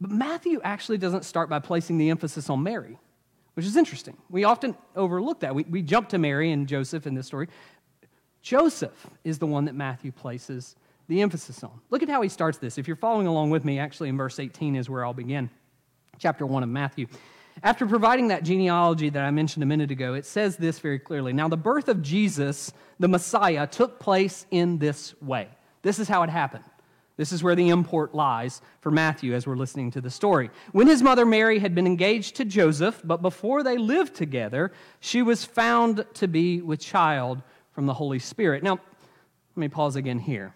But 0.00 0.10
Matthew 0.10 0.60
actually 0.62 0.98
doesn't 0.98 1.24
start 1.24 1.48
by 1.48 1.60
placing 1.60 1.96
the 1.96 2.10
emphasis 2.10 2.50
on 2.50 2.62
Mary, 2.62 2.98
which 3.54 3.64
is 3.64 3.76
interesting. 3.76 4.16
We 4.28 4.44
often 4.44 4.76
overlook 4.94 5.40
that. 5.40 5.54
We, 5.54 5.64
we 5.64 5.80
jump 5.80 6.10
to 6.10 6.18
Mary 6.18 6.52
and 6.52 6.66
Joseph 6.66 7.06
in 7.06 7.14
this 7.14 7.26
story. 7.26 7.48
Joseph 8.42 9.06
is 9.24 9.38
the 9.38 9.46
one 9.46 9.64
that 9.64 9.74
Matthew 9.74 10.12
places 10.12 10.76
the 11.08 11.22
emphasis 11.22 11.62
on. 11.64 11.80
Look 11.90 12.02
at 12.02 12.08
how 12.08 12.22
he 12.22 12.28
starts 12.28 12.58
this. 12.58 12.78
If 12.78 12.86
you're 12.86 12.96
following 12.96 13.26
along 13.26 13.50
with 13.50 13.64
me, 13.64 13.78
actually, 13.78 14.08
in 14.08 14.16
verse 14.16 14.38
18 14.38 14.76
is 14.76 14.90
where 14.90 15.04
I'll 15.04 15.14
begin. 15.14 15.50
Chapter 16.18 16.44
1 16.44 16.62
of 16.62 16.68
Matthew. 16.68 17.06
After 17.62 17.86
providing 17.86 18.28
that 18.28 18.44
genealogy 18.44 19.08
that 19.10 19.24
I 19.24 19.30
mentioned 19.30 19.62
a 19.62 19.66
minute 19.66 19.90
ago, 19.90 20.14
it 20.14 20.26
says 20.26 20.56
this 20.56 20.78
very 20.78 20.98
clearly. 20.98 21.32
Now, 21.32 21.48
the 21.48 21.56
birth 21.56 21.88
of 21.88 22.02
Jesus, 22.02 22.72
the 22.98 23.08
Messiah, 23.08 23.66
took 23.66 23.98
place 23.98 24.46
in 24.50 24.78
this 24.78 25.14
way. 25.20 25.48
This 25.82 25.98
is 25.98 26.08
how 26.08 26.22
it 26.22 26.30
happened. 26.30 26.64
This 27.16 27.30
is 27.30 27.42
where 27.42 27.54
the 27.54 27.68
import 27.68 28.14
lies 28.14 28.62
for 28.80 28.90
Matthew 28.90 29.34
as 29.34 29.46
we're 29.46 29.56
listening 29.56 29.90
to 29.92 30.00
the 30.00 30.10
story. 30.10 30.50
When 30.72 30.86
his 30.86 31.02
mother 31.02 31.26
Mary 31.26 31.58
had 31.58 31.74
been 31.74 31.86
engaged 31.86 32.36
to 32.36 32.44
Joseph, 32.44 33.00
but 33.04 33.20
before 33.20 33.62
they 33.62 33.76
lived 33.76 34.14
together, 34.14 34.72
she 35.00 35.22
was 35.22 35.44
found 35.44 36.06
to 36.14 36.26
be 36.26 36.62
with 36.62 36.80
child 36.80 37.42
from 37.72 37.86
the 37.86 37.94
Holy 37.94 38.18
Spirit. 38.18 38.62
Now, 38.62 38.80
let 39.54 39.60
me 39.60 39.68
pause 39.68 39.96
again 39.96 40.18
here. 40.18 40.54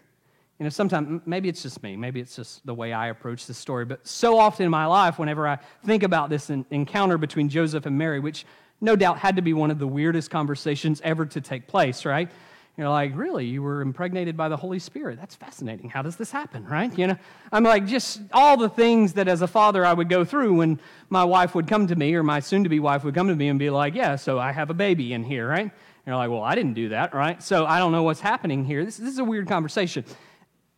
You 0.59 0.65
know, 0.65 0.71
sometimes, 0.71 1.21
maybe 1.27 1.51
it's 1.51 1.63
just 1.63 1.83
me, 1.83 1.97
maybe 1.97 2.19
it's 2.19 2.37
just 2.37 2.65
the 2.65 2.73
way 2.73 2.93
I 2.93 3.09
approach 3.09 3.47
this 3.47 3.59
story, 3.59 3.85
but 3.85 4.07
so 4.07 4.39
often 4.39 4.65
in 4.65 4.71
my 4.71 4.87
life, 4.87 5.19
whenever 5.19 5.47
I 5.47 5.59
think 5.85 6.03
about 6.03 6.31
this 6.31 6.49
encounter 6.49 7.19
between 7.19 7.51
Joseph 7.51 7.85
and 7.85 7.99
Mary, 7.99 8.21
which 8.21 8.47
no 8.81 8.97
doubt 8.97 9.19
had 9.19 9.37
to 9.37 9.43
be 9.43 9.53
one 9.53 9.71
of 9.71 9.79
the 9.79 9.87
weirdest 9.87 10.31
conversations 10.31 11.03
ever 11.05 11.27
to 11.27 11.41
take 11.43 11.67
place, 11.67 12.07
right? 12.07 12.31
You're 12.77 12.91
like, 12.91 13.13
really? 13.17 13.47
You 13.47 13.63
were 13.63 13.81
impregnated 13.81 14.37
by 14.37 14.51
the 14.51 14.57
Holy 14.57 14.79
Spirit? 14.79 15.19
That's 15.19 15.35
fascinating. 15.35 15.89
How 15.89 16.03
does 16.03 16.17
this 16.17 16.31
happen, 16.31 16.67
right? 16.67 16.97
You 16.99 17.07
know, 17.07 17.17
I'm 17.51 17.65
like, 17.65 17.87
just 17.87 18.21
all 18.33 18.59
the 18.59 18.69
things 18.69 19.15
that 19.15 19.29
as 19.29 19.41
a 19.41 19.47
father 19.47 19.85
I 19.85 19.95
would 19.95 20.11
go 20.11 20.27
through 20.27 20.55
when 20.57 20.79
my 21.09 21.25
wife 21.25 21.55
would 21.55 21.69
come 21.69 21.87
to 21.87 21.97
me 21.97 22.15
or 22.15 22.23
my 22.23 22.41
soon 22.41 22.65
to 22.65 22.69
be 22.69 22.79
wife 22.79 23.03
would 23.05 23.15
come 23.15 23.29
to 23.29 23.35
me 23.37 23.49
and 23.49 23.59
be 23.59 23.71
like, 23.71 23.95
yeah, 23.95 24.17
so 24.17 24.39
I 24.39 24.53
have 24.53 24.69
a 24.69 24.75
baby 24.75 25.15
in 25.15 25.25
here, 25.25 25.49
right? 25.49 25.63
And 25.63 25.73
you're 26.07 26.17
like, 26.17 26.31
well, 26.31 26.43
I 26.43 26.55
didn't 26.55 26.75
do 26.75 26.91
that, 26.91 27.15
right? 27.15 27.43
So 27.43 27.65
I 27.65 27.79
don't 27.79 27.93
know 27.93 28.03
what's 28.03 28.21
happening 28.21 28.65
here. 28.65 28.85
This, 28.85 28.99
this 28.99 29.11
is 29.11 29.19
a 29.19 29.25
weird 29.25 29.49
conversation 29.49 30.05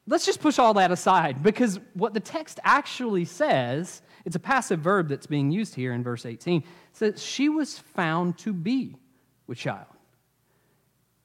let's 0.08 0.24
just 0.24 0.40
push 0.40 0.58
all 0.58 0.74
that 0.74 0.90
aside 0.90 1.42
because 1.42 1.78
what 1.94 2.14
the 2.14 2.20
text 2.20 2.58
actually 2.64 3.24
says, 3.24 4.02
it's 4.24 4.36
a 4.36 4.40
passive 4.40 4.80
verb 4.80 5.08
that's 5.08 5.26
being 5.26 5.50
used 5.50 5.74
here 5.74 5.92
in 5.92 6.02
verse 6.02 6.26
18, 6.26 6.64
says 6.92 7.22
she 7.22 7.48
was 7.48 7.78
found 7.78 8.38
to 8.38 8.52
be 8.52 8.96
with 9.46 9.58
child. 9.58 9.86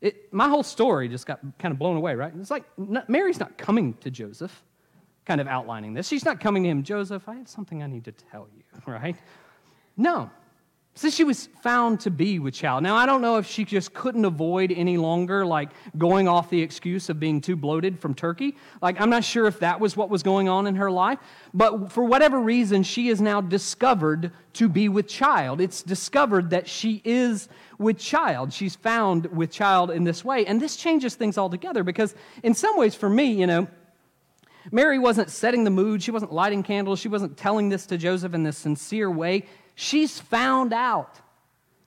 It, 0.02 0.34
my 0.34 0.50
whole 0.50 0.63
story 0.63 1.08
just 1.08 1.25
got 1.25 1.40
kind 1.58 1.72
of 1.72 1.80
blown 1.80 1.96
away, 1.96 2.13
right? 2.16 2.34
It's 2.38 2.52
like 2.52 2.66
Mary's 3.08 3.40
not 3.40 3.58
coming 3.58 3.94
to 3.96 4.12
Joseph, 4.12 4.63
kind 5.25 5.40
of 5.40 5.48
outlining 5.48 5.94
this. 5.94 6.10
She's 6.10 6.25
not 6.25 6.42
coming 6.42 6.63
to 6.63 6.70
him, 6.70 6.84
Joseph, 6.84 7.30
I 7.30 7.36
have 7.36 7.48
something 7.48 7.82
I 7.82 7.88
need 7.88 8.04
to 8.06 8.12
tell 8.12 8.50
you, 8.54 8.63
right? 8.94 9.16
No. 9.96 10.30
Says 10.96 11.16
she 11.16 11.24
was 11.24 11.50
found 11.64 12.00
to 12.02 12.12
be 12.12 12.38
with 12.38 12.54
child. 12.54 12.84
Now, 12.84 12.96
I 12.96 13.08
don't 13.08 13.22
know 13.22 13.38
if 13.38 13.48
she 13.48 13.66
just 13.66 13.94
couldn't 13.94 14.26
avoid 14.26 14.72
any 14.72 14.98
longer, 14.98 15.44
like 15.44 15.72
going 15.98 16.28
off 16.28 16.52
the 16.52 16.62
excuse 16.62 17.10
of 17.10 17.20
being 17.20 17.42
too 17.42 17.56
bloated 17.56 18.00
from 18.00 18.14
turkey. 18.14 18.56
Like, 18.80 19.02
I'm 19.02 19.10
not 19.10 19.24
sure 19.24 19.48
if 19.48 19.60
that 19.60 19.80
was 19.80 19.98
what 19.98 20.12
was 20.12 20.22
going 20.22 20.50
on 20.50 20.68
in 20.68 20.76
her 20.76 20.92
life. 20.92 21.18
But 21.52 21.92
for 21.92 22.04
whatever 22.04 22.40
reason, 22.40 22.84
she 22.84 23.10
is 23.10 23.22
now 23.22 23.42
discovered 23.42 24.32
to 24.54 24.70
be 24.70 24.88
with 24.88 25.08
child. 25.08 25.62
It's 25.62 25.82
discovered 25.82 26.52
that 26.52 26.68
she 26.68 27.02
is 27.04 27.50
with 27.80 27.98
child. 27.98 28.54
She's 28.54 28.76
found 28.76 29.26
with 29.26 29.50
child 29.50 29.90
in 29.90 30.04
this 30.04 30.24
way. 30.24 30.46
And 30.46 30.62
this 30.62 30.76
changes 30.76 31.16
things 31.16 31.40
altogether 31.40 31.84
because, 31.84 32.14
in 32.44 32.54
some 32.54 32.78
ways, 32.78 32.94
for 32.94 33.10
me, 33.10 33.32
you 33.34 33.48
know, 33.48 33.68
Mary 34.72 35.00
wasn't 35.00 35.30
setting 35.30 35.64
the 35.64 35.72
mood. 35.72 36.04
She 36.04 36.12
wasn't 36.12 36.32
lighting 36.32 36.62
candles. 36.62 37.00
She 37.00 37.10
wasn't 37.10 37.36
telling 37.36 37.70
this 37.70 37.88
to 37.88 37.98
Joseph 37.98 38.34
in 38.34 38.44
this 38.44 38.58
sincere 38.58 39.10
way. 39.10 39.46
She's 39.75 40.20
found 40.20 40.74
out. 40.74 41.20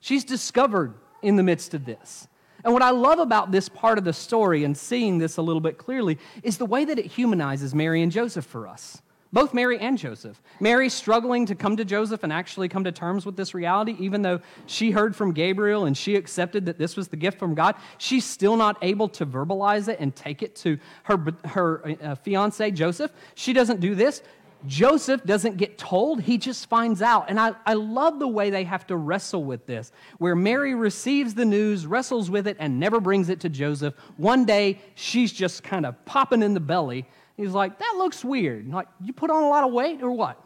She's 0.00 0.25
discovered 0.25 0.95
in 1.23 1.37
the 1.37 1.43
midst 1.43 1.75
of 1.75 1.85
this. 1.85 2.28
And 2.64 2.73
what 2.73 2.83
I 2.83 2.90
love 2.90 3.21
about 3.21 3.52
this 3.52 3.69
part 3.69 3.97
of 3.97 4.05
the 4.05 4.12
story 4.12 4.64
and 4.64 4.76
seeing 4.76 5.19
this 5.19 5.37
a 5.37 5.43
little 5.43 5.61
bit 5.61 5.78
clearly 5.78 6.19
is 6.43 6.59
the 6.59 6.66
way 6.66 6.85
that 6.85 6.99
it 6.99 7.07
humanizes 7.07 7.75
Mary 7.75 8.02
and 8.02 8.11
Joseph 8.11 8.45
for 8.45 8.66
us. 8.66 9.00
Both 9.33 9.52
Mary 9.52 9.78
and 9.78 9.99
Joseph. 9.99 10.40
Mary 10.61 10.88
struggling 10.88 11.47
to 11.47 11.55
come 11.55 11.76
to 11.76 11.85
Joseph 11.85 12.23
and 12.23 12.33
actually 12.33 12.69
come 12.69 12.85
to 12.85 12.93
terms 12.93 13.26
with 13.26 13.37
this 13.37 13.55
reality, 13.55 13.95
even 13.99 14.23
though 14.23 14.40
she 14.66 14.93
heard 14.93 15.14
from 15.14 15.33
Gabriel 15.33 15.85
and 15.85 15.97
she 15.97 16.14
accepted 16.16 16.66
that 16.66 16.78
this 16.78 16.97
was 16.97 17.09
the 17.09 17.16
gift 17.16 17.38
from 17.38 17.55
God. 17.55 17.75
She's 17.99 18.25
still 18.25 18.57
not 18.57 18.78
able 18.83 19.09
to 19.11 19.26
verbalize 19.26 19.88
it 19.88 19.99
and 20.00 20.14
take 20.14 20.43
it 20.43 20.57
to 20.57 20.78
her, 21.05 21.25
her 21.45 21.97
uh, 22.02 22.14
fiance, 22.14 22.71
Joseph. 22.71 23.12
She 23.35 23.52
doesn't 23.52 23.81
do 23.81 23.95
this. 23.95 24.23
Joseph 24.67 25.25
doesn't 25.25 25.59
get 25.59 25.79
told, 25.79 26.23
he 26.23 26.39
just 26.39 26.69
finds 26.69 27.03
out. 27.03 27.27
And 27.29 27.39
I, 27.39 27.53
I 27.65 27.75
love 27.75 28.19
the 28.19 28.29
way 28.29 28.51
they 28.51 28.65
have 28.65 28.87
to 28.87 28.97
wrestle 28.97 29.45
with 29.45 29.67
this, 29.67 29.93
where 30.19 30.35
Mary 30.35 30.75
receives 30.75 31.35
the 31.35 31.45
news, 31.45 31.87
wrestles 31.87 32.31
with 32.31 32.47
it, 32.47 32.57
and 32.59 32.81
never 32.81 33.01
brings 33.01 33.29
it 33.29 33.41
to 33.41 33.49
Joseph. 33.49 33.95
One 34.17 34.45
day, 34.45 34.81
she's 34.95 35.33
just 35.33 35.63
kind 35.63 35.85
of 35.85 36.03
popping 36.05 36.43
in 36.43 36.55
the 36.55 36.61
belly. 36.61 37.07
He's 37.37 37.53
like, 37.53 37.79
That 37.79 37.95
looks 37.99 38.25
weird. 38.25 38.69
Like, 38.69 38.89
you 39.03 39.13
put 39.13 39.31
on 39.31 39.43
a 39.43 39.49
lot 39.49 39.65
of 39.65 39.73
weight 39.73 40.03
or 40.03 40.11
what? 40.11 40.43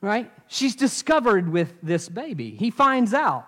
Right? 0.00 0.30
She's 0.48 0.74
discovered 0.74 1.48
with 1.48 1.72
this 1.82 2.08
baby. 2.08 2.50
He 2.50 2.70
finds 2.70 3.14
out, 3.14 3.46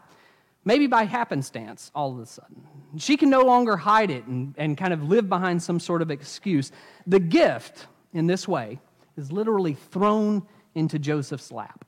maybe 0.65 0.87
by 0.87 1.05
happenstance, 1.05 1.91
all 1.95 2.13
of 2.13 2.21
a 2.21 2.27
sudden. 2.27 2.63
She 2.97 3.17
can 3.17 3.29
no 3.29 3.43
longer 3.43 3.77
hide 3.77 4.11
it 4.11 4.25
and, 4.27 4.55
and 4.57 4.79
kind 4.79 4.93
of 4.93 5.03
live 5.03 5.29
behind 5.29 5.61
some 5.61 5.81
sort 5.81 6.01
of 6.01 6.13
excuse. 6.13 6.71
The 7.09 7.19
gift, 7.19 7.89
in 8.13 8.29
this 8.29 8.47
way, 8.47 8.79
is 9.17 9.33
literally 9.33 9.75
thrown 9.75 10.47
into 10.75 10.99
Joseph's 10.99 11.53
lap. 11.53 11.85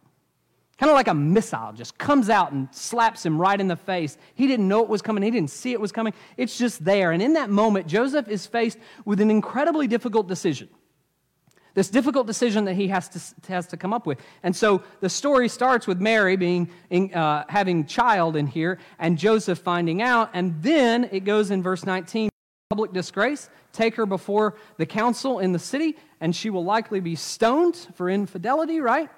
Kind 0.79 0.91
of 0.91 0.95
like 0.95 1.09
a 1.09 1.15
missile, 1.15 1.73
just 1.73 1.97
comes 1.97 2.29
out 2.29 2.53
and 2.53 2.69
slaps 2.71 3.25
him 3.25 3.41
right 3.41 3.59
in 3.59 3.67
the 3.67 3.77
face. 3.77 4.19
He 4.35 4.47
didn't 4.47 4.69
know 4.69 4.83
it 4.83 4.89
was 4.89 5.01
coming, 5.01 5.23
he 5.23 5.31
didn't 5.31 5.51
see 5.51 5.73
it 5.73 5.81
was 5.81 5.91
coming. 5.91 6.13
It's 6.37 6.59
just 6.59 6.85
there. 6.85 7.13
And 7.13 7.23
in 7.23 7.33
that 7.33 7.49
moment, 7.49 7.87
Joseph 7.87 8.29
is 8.29 8.47
faced 8.47 8.79
with 9.05 9.21
an 9.21 9.31
incredibly 9.31 9.87
difficult 9.87 10.29
decision. 10.29 10.69
This 11.73 11.89
difficult 11.91 12.27
decision 12.27 12.65
that 12.67 12.75
he 12.75 12.89
has 12.89 13.09
to, 13.11 13.53
has 13.53 13.67
to 13.69 13.77
come 13.77 13.93
up 13.93 14.07
with. 14.07 14.19
And 14.43 14.57
so 14.57 14.83
the 15.01 15.11
story 15.11 15.49
starts 15.49 15.87
with 15.87 16.01
Mary 16.01 16.37
being 16.37 16.71
in, 16.89 17.13
uh, 17.13 17.45
having 17.49 17.85
child 17.85 18.35
in 18.37 18.47
here 18.47 18.79
and 18.99 19.19
Joseph 19.19 19.59
finding 19.59 20.01
out. 20.01 20.31
And 20.33 20.63
then 20.63 21.05
it 21.13 21.25
goes 21.25 21.51
in 21.51 21.63
verse 21.63 21.85
19 21.85 22.31
public 22.69 22.93
disgrace, 22.93 23.49
take 23.73 23.95
her 23.95 24.07
before 24.07 24.57
the 24.77 24.87
council 24.87 25.39
in 25.39 25.53
the 25.53 25.59
city, 25.59 25.97
and 26.21 26.35
she 26.35 26.51
will 26.51 26.65
likely 26.65 26.99
be 26.99 27.15
stoned 27.15 27.77
for 27.95 28.11
infidelity, 28.11 28.81
right? 28.81 29.09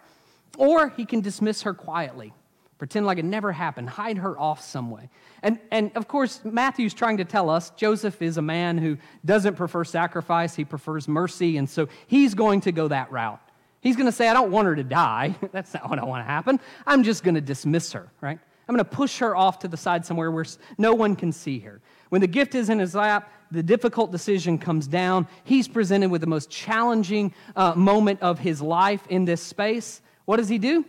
Or 0.58 0.90
he 0.90 1.06
can 1.06 1.22
dismiss 1.22 1.62
her 1.62 1.72
quietly, 1.72 2.34
pretend 2.76 3.06
like 3.06 3.16
it 3.16 3.24
never 3.24 3.50
happened, 3.50 3.88
hide 3.88 4.18
her 4.18 4.38
off 4.38 4.60
some 4.60 4.90
way. 4.90 5.08
And, 5.42 5.58
and 5.70 5.90
of 5.96 6.08
course, 6.08 6.42
Matthew's 6.44 6.92
trying 6.92 7.16
to 7.16 7.24
tell 7.24 7.48
us 7.48 7.70
Joseph 7.70 8.20
is 8.20 8.36
a 8.36 8.42
man 8.42 8.76
who 8.76 8.98
doesn't 9.24 9.54
prefer 9.54 9.82
sacrifice, 9.82 10.54
he 10.54 10.66
prefers 10.66 11.08
mercy, 11.08 11.56
and 11.56 11.70
so 11.70 11.88
he's 12.06 12.34
going 12.34 12.60
to 12.60 12.72
go 12.72 12.88
that 12.88 13.10
route. 13.10 13.40
He's 13.80 13.96
going 13.96 14.04
to 14.04 14.12
say, 14.12 14.28
I 14.28 14.34
don't 14.34 14.50
want 14.50 14.66
her 14.66 14.76
to 14.76 14.84
die. 14.84 15.36
That's 15.52 15.72
not 15.72 15.88
what 15.88 15.98
I 15.98 16.04
want 16.04 16.20
to 16.20 16.30
happen. 16.30 16.60
I'm 16.86 17.02
just 17.02 17.24
going 17.24 17.36
to 17.36 17.40
dismiss 17.40 17.92
her, 17.92 18.10
right? 18.20 18.38
I'm 18.68 18.74
going 18.74 18.84
to 18.84 18.90
push 18.90 19.20
her 19.20 19.34
off 19.34 19.60
to 19.60 19.68
the 19.68 19.78
side 19.78 20.04
somewhere 20.04 20.30
where 20.30 20.44
no 20.76 20.92
one 20.92 21.16
can 21.16 21.32
see 21.32 21.60
her. 21.60 21.80
When 22.08 22.20
the 22.20 22.26
gift 22.26 22.54
is 22.54 22.68
in 22.70 22.78
his 22.78 22.94
lap, 22.94 23.30
the 23.50 23.62
difficult 23.62 24.12
decision 24.12 24.58
comes 24.58 24.86
down. 24.86 25.26
He's 25.44 25.68
presented 25.68 26.10
with 26.10 26.20
the 26.20 26.26
most 26.26 26.50
challenging 26.50 27.34
uh, 27.56 27.74
moment 27.74 28.20
of 28.22 28.38
his 28.38 28.60
life 28.60 29.06
in 29.08 29.24
this 29.24 29.42
space. 29.42 30.00
What 30.24 30.36
does 30.36 30.48
he 30.48 30.58
do? 30.58 30.84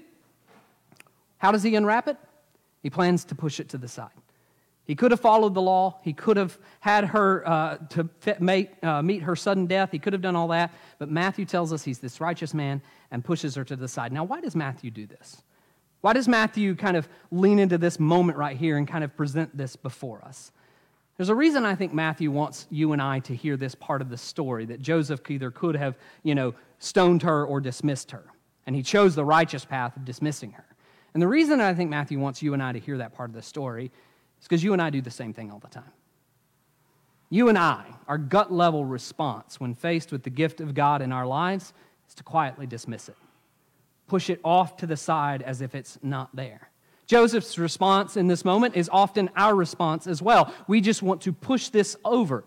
How 1.38 1.52
does 1.52 1.64
he 1.64 1.76
unwrap 1.76 2.08
it? 2.08 2.18
He 2.84 2.90
plans 2.90 3.26
to 3.26 3.36
push 3.36 3.60
it 3.60 3.70
to 3.70 3.78
the 3.78 3.88
side. 3.88 4.10
He 4.90 4.96
could 4.96 5.12
have 5.12 5.20
followed 5.20 5.54
the 5.54 5.62
law. 5.62 6.00
He 6.02 6.14
could 6.14 6.36
have 6.38 6.58
had 6.80 7.06
her 7.06 7.48
uh, 7.48 7.78
to 7.90 8.10
fit, 8.22 8.42
make, 8.42 8.72
uh, 8.84 9.04
meet 9.04 9.22
her 9.22 9.36
sudden 9.36 9.68
death. 9.68 9.92
He 9.92 10.00
could 10.00 10.14
have 10.14 10.22
done 10.22 10.36
all 10.36 10.48
that. 10.48 10.74
But 10.98 11.12
Matthew 11.12 11.46
tells 11.46 11.72
us 11.72 11.84
he's 11.84 12.00
this 12.00 12.20
righteous 12.20 12.56
man 12.56 12.82
and 13.12 13.24
pushes 13.24 13.54
her 13.54 13.64
to 13.66 13.76
the 13.76 13.88
side. 13.88 14.12
Now, 14.12 14.24
why 14.24 14.42
does 14.42 14.56
Matthew 14.56 14.90
do 14.90 15.06
this? 15.06 15.44
Why 16.02 16.14
does 16.14 16.28
Matthew 16.28 16.76
kind 16.76 16.98
of 16.98 17.08
lean 17.30 17.60
into 17.60 17.78
this 17.78 18.00
moment 18.00 18.38
right 18.38 18.58
here 18.58 18.78
and 18.78 18.88
kind 18.88 19.04
of 19.04 19.16
present 19.16 19.56
this 19.56 19.76
before 19.76 20.24
us? 20.24 20.52
There's 21.20 21.28
a 21.28 21.36
reason 21.36 21.66
I 21.66 21.76
think 21.76 21.94
Matthew 21.94 22.32
wants 22.32 22.66
you 22.70 22.94
and 22.94 23.02
I 23.02 23.20
to 23.20 23.36
hear 23.36 23.58
this 23.58 23.76
part 23.76 24.02
of 24.02 24.10
the 24.10 24.16
story 24.16 24.64
that 24.68 24.82
Joseph 24.82 25.20
either 25.30 25.52
could 25.52 25.76
have, 25.76 25.98
you 26.24 26.34
know, 26.34 26.56
stoned 26.78 27.24
her 27.24 27.46
or 27.46 27.60
dismissed 27.60 28.12
her. 28.12 28.24
And 28.66 28.74
he 28.74 28.82
chose 28.82 29.16
the 29.16 29.26
righteous 29.26 29.66
path 29.66 29.98
of 29.98 30.06
dismissing 30.06 30.54
her. 30.54 30.64
And 31.14 31.22
the 31.22 31.28
reason 31.28 31.60
I 31.60 31.74
think 31.74 31.90
Matthew 31.90 32.20
wants 32.20 32.42
you 32.42 32.54
and 32.54 32.64
I 32.64 32.72
to 32.72 32.80
hear 32.80 33.00
that 33.00 33.14
part 33.14 33.30
of 33.30 33.36
the 33.36 33.42
story 33.42 33.92
is 34.40 34.48
because 34.48 34.64
you 34.64 34.72
and 34.72 34.82
I 34.82 34.90
do 34.90 35.02
the 35.02 35.12
same 35.12 35.34
thing 35.34 35.52
all 35.52 35.60
the 35.60 35.68
time. 35.68 35.92
You 37.30 37.50
and 37.50 37.58
I, 37.58 37.84
our 38.08 38.18
gut 38.18 38.50
level 38.50 38.86
response 38.86 39.60
when 39.60 39.76
faced 39.76 40.14
with 40.14 40.24
the 40.24 40.30
gift 40.30 40.62
of 40.62 40.74
God 40.74 41.02
in 41.02 41.12
our 41.12 41.28
lives 41.28 41.74
is 42.08 42.16
to 42.16 42.24
quietly 42.24 42.66
dismiss 42.66 43.10
it, 43.10 43.18
push 44.08 44.30
it 44.30 44.40
off 44.42 44.78
to 44.78 44.88
the 44.88 44.96
side 44.96 45.42
as 45.42 45.60
if 45.60 45.76
it's 45.76 46.00
not 46.02 46.34
there. 46.34 46.69
Joseph's 47.10 47.58
response 47.58 48.18
in 48.18 48.28
this 48.28 48.46
moment 48.46 48.76
is 48.76 48.88
often 48.94 49.32
our 49.36 49.56
response 49.56 50.06
as 50.06 50.22
well. 50.22 50.54
We 50.68 50.80
just 50.80 51.02
want 51.02 51.22
to 51.22 51.34
push 51.34 51.70
this 51.70 51.98
over. 52.06 52.44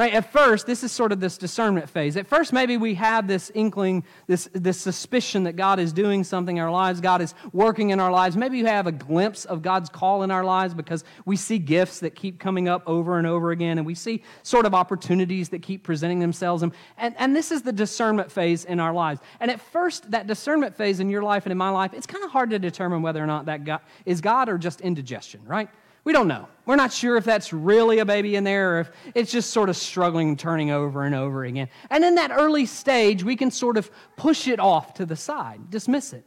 Right? 0.00 0.14
At 0.14 0.32
first, 0.32 0.66
this 0.66 0.82
is 0.82 0.92
sort 0.92 1.12
of 1.12 1.20
this 1.20 1.36
discernment 1.36 1.86
phase. 1.90 2.16
At 2.16 2.26
first, 2.26 2.54
maybe 2.54 2.78
we 2.78 2.94
have 2.94 3.28
this 3.28 3.52
inkling, 3.54 4.02
this, 4.26 4.48
this 4.54 4.80
suspicion 4.80 5.42
that 5.44 5.56
God 5.56 5.78
is 5.78 5.92
doing 5.92 6.24
something 6.24 6.56
in 6.56 6.62
our 6.62 6.70
lives, 6.70 7.02
God 7.02 7.20
is 7.20 7.34
working 7.52 7.90
in 7.90 8.00
our 8.00 8.10
lives. 8.10 8.34
Maybe 8.34 8.56
you 8.56 8.64
have 8.64 8.86
a 8.86 8.92
glimpse 8.92 9.44
of 9.44 9.60
God's 9.60 9.90
call 9.90 10.22
in 10.22 10.30
our 10.30 10.42
lives 10.42 10.72
because 10.72 11.04
we 11.26 11.36
see 11.36 11.58
gifts 11.58 12.00
that 12.00 12.14
keep 12.14 12.38
coming 12.40 12.66
up 12.66 12.82
over 12.86 13.18
and 13.18 13.26
over 13.26 13.50
again, 13.50 13.76
and 13.76 13.86
we 13.86 13.94
see 13.94 14.22
sort 14.42 14.64
of 14.64 14.72
opportunities 14.72 15.50
that 15.50 15.60
keep 15.60 15.82
presenting 15.82 16.18
themselves. 16.18 16.62
And, 16.62 16.72
and, 16.96 17.14
and 17.18 17.36
this 17.36 17.52
is 17.52 17.60
the 17.60 17.70
discernment 17.70 18.32
phase 18.32 18.64
in 18.64 18.80
our 18.80 18.94
lives. 18.94 19.20
And 19.38 19.50
at 19.50 19.60
first, 19.60 20.10
that 20.12 20.26
discernment 20.26 20.74
phase 20.74 21.00
in 21.00 21.10
your 21.10 21.22
life 21.22 21.44
and 21.44 21.52
in 21.52 21.58
my 21.58 21.68
life, 21.68 21.92
it's 21.92 22.06
kind 22.06 22.24
of 22.24 22.30
hard 22.30 22.48
to 22.48 22.58
determine 22.58 23.02
whether 23.02 23.22
or 23.22 23.26
not 23.26 23.44
that 23.44 23.64
God, 23.64 23.82
is 24.06 24.22
God 24.22 24.48
or 24.48 24.56
just 24.56 24.80
indigestion, 24.80 25.42
right? 25.44 25.68
We 26.04 26.12
don't 26.12 26.28
know. 26.28 26.48
We're 26.66 26.76
not 26.76 26.92
sure 26.92 27.16
if 27.16 27.24
that's 27.24 27.52
really 27.52 27.98
a 27.98 28.04
baby 28.04 28.36
in 28.36 28.44
there 28.44 28.76
or 28.76 28.80
if 28.80 28.92
it's 29.14 29.32
just 29.32 29.50
sort 29.50 29.68
of 29.68 29.76
struggling, 29.76 30.36
turning 30.36 30.70
over 30.70 31.04
and 31.04 31.14
over 31.14 31.44
again. 31.44 31.68
And 31.90 32.04
in 32.04 32.14
that 32.14 32.30
early 32.30 32.66
stage, 32.66 33.24
we 33.24 33.36
can 33.36 33.50
sort 33.50 33.76
of 33.76 33.90
push 34.16 34.46
it 34.46 34.60
off 34.60 34.94
to 34.94 35.06
the 35.06 35.16
side, 35.16 35.70
dismiss 35.70 36.12
it. 36.12 36.24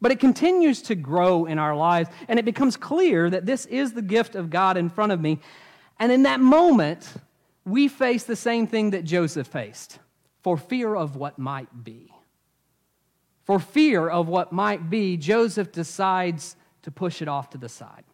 But 0.00 0.12
it 0.12 0.20
continues 0.20 0.82
to 0.82 0.94
grow 0.94 1.46
in 1.46 1.58
our 1.58 1.74
lives, 1.74 2.10
and 2.28 2.38
it 2.38 2.44
becomes 2.44 2.76
clear 2.76 3.30
that 3.30 3.46
this 3.46 3.64
is 3.66 3.92
the 3.92 4.02
gift 4.02 4.34
of 4.34 4.50
God 4.50 4.76
in 4.76 4.90
front 4.90 5.12
of 5.12 5.20
me. 5.20 5.40
And 5.98 6.12
in 6.12 6.24
that 6.24 6.40
moment, 6.40 7.08
we 7.64 7.88
face 7.88 8.24
the 8.24 8.36
same 8.36 8.66
thing 8.66 8.90
that 8.90 9.04
Joseph 9.04 9.46
faced 9.46 9.98
for 10.42 10.56
fear 10.56 10.94
of 10.94 11.16
what 11.16 11.38
might 11.38 11.84
be. 11.84 12.12
For 13.44 13.58
fear 13.58 14.08
of 14.08 14.28
what 14.28 14.52
might 14.52 14.90
be, 14.90 15.16
Joseph 15.16 15.72
decides 15.72 16.56
to 16.82 16.90
push 16.90 17.22
it 17.22 17.28
off 17.28 17.50
to 17.50 17.58
the 17.58 17.68
side. 17.68 18.04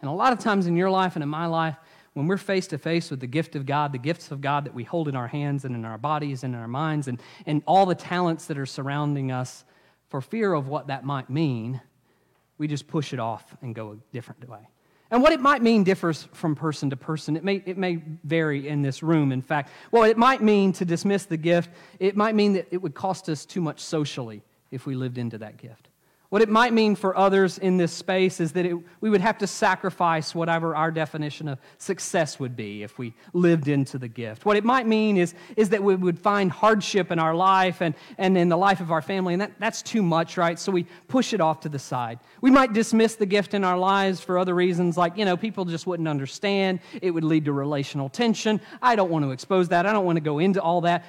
And 0.00 0.08
a 0.08 0.12
lot 0.12 0.32
of 0.32 0.38
times 0.38 0.66
in 0.66 0.76
your 0.76 0.90
life 0.90 1.16
and 1.16 1.22
in 1.22 1.28
my 1.28 1.46
life, 1.46 1.76
when 2.14 2.26
we're 2.26 2.38
face 2.38 2.66
to 2.68 2.78
face 2.78 3.10
with 3.10 3.20
the 3.20 3.26
gift 3.26 3.54
of 3.54 3.66
God, 3.66 3.92
the 3.92 3.98
gifts 3.98 4.30
of 4.30 4.40
God 4.40 4.64
that 4.64 4.74
we 4.74 4.84
hold 4.84 5.08
in 5.08 5.14
our 5.14 5.28
hands 5.28 5.64
and 5.64 5.74
in 5.74 5.84
our 5.84 5.98
bodies 5.98 6.42
and 6.42 6.54
in 6.54 6.60
our 6.60 6.68
minds, 6.68 7.06
and, 7.06 7.20
and 7.46 7.62
all 7.66 7.86
the 7.86 7.94
talents 7.94 8.46
that 8.46 8.58
are 8.58 8.66
surrounding 8.66 9.30
us, 9.30 9.64
for 10.08 10.20
fear 10.20 10.52
of 10.52 10.66
what 10.66 10.88
that 10.88 11.04
might 11.04 11.30
mean, 11.30 11.80
we 12.58 12.66
just 12.66 12.88
push 12.88 13.12
it 13.12 13.20
off 13.20 13.56
and 13.62 13.74
go 13.74 13.92
a 13.92 13.96
different 14.12 14.48
way. 14.48 14.68
And 15.12 15.22
what 15.22 15.32
it 15.32 15.40
might 15.40 15.62
mean 15.62 15.82
differs 15.82 16.28
from 16.32 16.54
person 16.54 16.90
to 16.90 16.96
person. 16.96 17.36
It 17.36 17.42
may, 17.42 17.62
it 17.66 17.76
may 17.76 18.02
vary 18.24 18.68
in 18.68 18.82
this 18.82 19.02
room, 19.02 19.32
in 19.32 19.42
fact. 19.42 19.70
Well, 19.90 20.04
it 20.04 20.16
might 20.16 20.40
mean 20.40 20.72
to 20.74 20.84
dismiss 20.84 21.24
the 21.24 21.36
gift, 21.36 21.70
it 21.98 22.16
might 22.16 22.34
mean 22.34 22.54
that 22.54 22.68
it 22.70 22.78
would 22.78 22.94
cost 22.94 23.28
us 23.28 23.44
too 23.44 23.60
much 23.60 23.80
socially 23.80 24.42
if 24.70 24.86
we 24.86 24.94
lived 24.94 25.18
into 25.18 25.38
that 25.38 25.56
gift. 25.56 25.89
What 26.30 26.42
it 26.42 26.48
might 26.48 26.72
mean 26.72 26.94
for 26.94 27.16
others 27.18 27.58
in 27.58 27.76
this 27.76 27.90
space 27.92 28.38
is 28.38 28.52
that 28.52 28.64
it, 28.64 28.76
we 29.00 29.10
would 29.10 29.20
have 29.20 29.38
to 29.38 29.48
sacrifice 29.48 30.32
whatever 30.32 30.76
our 30.76 30.92
definition 30.92 31.48
of 31.48 31.58
success 31.78 32.38
would 32.38 32.54
be 32.54 32.84
if 32.84 32.98
we 32.98 33.14
lived 33.32 33.66
into 33.66 33.98
the 33.98 34.06
gift. 34.06 34.44
What 34.44 34.56
it 34.56 34.64
might 34.64 34.86
mean 34.86 35.16
is, 35.16 35.34
is 35.56 35.70
that 35.70 35.82
we 35.82 35.96
would 35.96 36.20
find 36.20 36.52
hardship 36.52 37.10
in 37.10 37.18
our 37.18 37.34
life 37.34 37.82
and, 37.82 37.96
and 38.16 38.38
in 38.38 38.48
the 38.48 38.56
life 38.56 38.80
of 38.80 38.92
our 38.92 39.02
family, 39.02 39.34
and 39.34 39.40
that, 39.40 39.58
that's 39.58 39.82
too 39.82 40.04
much, 40.04 40.36
right? 40.36 40.56
So 40.56 40.70
we 40.70 40.86
push 41.08 41.32
it 41.32 41.40
off 41.40 41.62
to 41.62 41.68
the 41.68 41.80
side. 41.80 42.20
We 42.40 42.52
might 42.52 42.72
dismiss 42.72 43.16
the 43.16 43.26
gift 43.26 43.52
in 43.52 43.64
our 43.64 43.76
lives 43.76 44.20
for 44.20 44.38
other 44.38 44.54
reasons, 44.54 44.96
like, 44.96 45.18
you 45.18 45.24
know, 45.24 45.36
people 45.36 45.64
just 45.64 45.88
wouldn't 45.88 46.08
understand. 46.08 46.78
It 47.02 47.10
would 47.10 47.24
lead 47.24 47.46
to 47.46 47.52
relational 47.52 48.08
tension. 48.08 48.60
I 48.80 48.94
don't 48.94 49.10
want 49.10 49.24
to 49.24 49.32
expose 49.32 49.70
that. 49.70 49.84
I 49.84 49.92
don't 49.92 50.04
want 50.04 50.16
to 50.16 50.20
go 50.20 50.38
into 50.38 50.62
all 50.62 50.82
that. 50.82 51.04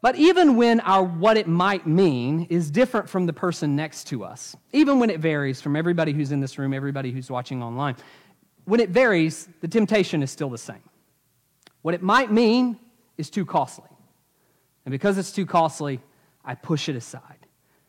But 0.00 0.14
even 0.16 0.56
when 0.56 0.80
our 0.80 1.02
what 1.02 1.36
it 1.36 1.48
might 1.48 1.86
mean 1.86 2.46
is 2.50 2.70
different 2.70 3.08
from 3.08 3.26
the 3.26 3.32
person 3.32 3.74
next 3.74 4.04
to 4.08 4.24
us, 4.24 4.56
even 4.72 5.00
when 5.00 5.10
it 5.10 5.18
varies 5.18 5.60
from 5.60 5.74
everybody 5.74 6.12
who's 6.12 6.30
in 6.30 6.40
this 6.40 6.56
room, 6.56 6.72
everybody 6.72 7.10
who's 7.10 7.30
watching 7.30 7.62
online, 7.62 7.96
when 8.64 8.80
it 8.80 8.90
varies, 8.90 9.48
the 9.60 9.68
temptation 9.68 10.22
is 10.22 10.30
still 10.30 10.50
the 10.50 10.58
same. 10.58 10.82
What 11.82 11.94
it 11.94 12.02
might 12.02 12.30
mean 12.30 12.78
is 13.16 13.28
too 13.30 13.44
costly. 13.44 13.88
And 14.84 14.92
because 14.92 15.18
it's 15.18 15.32
too 15.32 15.46
costly, 15.46 16.00
I 16.44 16.54
push 16.54 16.88
it 16.88 16.94
aside. 16.94 17.46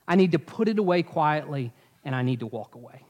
I 0.07 0.15
need 0.15 0.31
to 0.31 0.39
put 0.39 0.67
it 0.67 0.79
away 0.79 1.03
quietly 1.03 1.71
and 2.03 2.15
I 2.15 2.23
need 2.23 2.39
to 2.39 2.47
walk 2.47 2.75
away. 2.75 3.03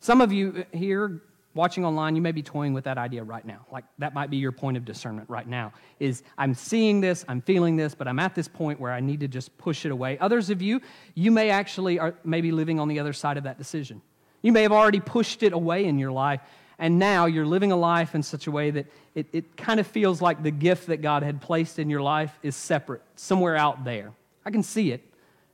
Some 0.00 0.20
of 0.20 0.32
you 0.32 0.66
here 0.72 1.22
watching 1.54 1.84
online, 1.84 2.16
you 2.16 2.22
may 2.22 2.32
be 2.32 2.42
toying 2.42 2.72
with 2.72 2.84
that 2.84 2.98
idea 2.98 3.22
right 3.22 3.44
now. 3.44 3.66
Like 3.70 3.84
that 3.98 4.14
might 4.14 4.30
be 4.30 4.36
your 4.36 4.52
point 4.52 4.76
of 4.76 4.84
discernment 4.84 5.28
right 5.30 5.46
now. 5.46 5.72
Is 6.00 6.22
I'm 6.36 6.54
seeing 6.54 7.00
this, 7.00 7.24
I'm 7.28 7.40
feeling 7.40 7.76
this, 7.76 7.94
but 7.94 8.08
I'm 8.08 8.18
at 8.18 8.34
this 8.34 8.48
point 8.48 8.80
where 8.80 8.92
I 8.92 9.00
need 9.00 9.20
to 9.20 9.28
just 9.28 9.56
push 9.58 9.86
it 9.86 9.92
away. 9.92 10.18
Others 10.18 10.50
of 10.50 10.60
you, 10.60 10.80
you 11.14 11.30
may 11.30 11.50
actually 11.50 11.98
are 11.98 12.14
maybe 12.24 12.52
living 12.52 12.80
on 12.80 12.88
the 12.88 12.98
other 12.98 13.12
side 13.12 13.36
of 13.36 13.44
that 13.44 13.58
decision. 13.58 14.02
You 14.42 14.52
may 14.52 14.62
have 14.62 14.72
already 14.72 15.00
pushed 15.00 15.42
it 15.42 15.52
away 15.52 15.86
in 15.86 15.98
your 15.98 16.12
life, 16.12 16.40
and 16.78 16.98
now 16.98 17.26
you're 17.26 17.46
living 17.46 17.72
a 17.72 17.76
life 17.76 18.14
in 18.14 18.22
such 18.22 18.46
a 18.46 18.50
way 18.50 18.70
that 18.72 18.86
it, 19.14 19.26
it 19.32 19.56
kind 19.56 19.80
of 19.80 19.86
feels 19.86 20.20
like 20.20 20.42
the 20.42 20.50
gift 20.50 20.88
that 20.88 20.98
God 20.98 21.22
had 21.22 21.40
placed 21.40 21.78
in 21.78 21.88
your 21.88 22.02
life 22.02 22.38
is 22.42 22.56
separate, 22.56 23.02
somewhere 23.16 23.56
out 23.56 23.84
there. 23.84 24.12
I 24.44 24.50
can 24.50 24.62
see 24.62 24.92
it. 24.92 25.02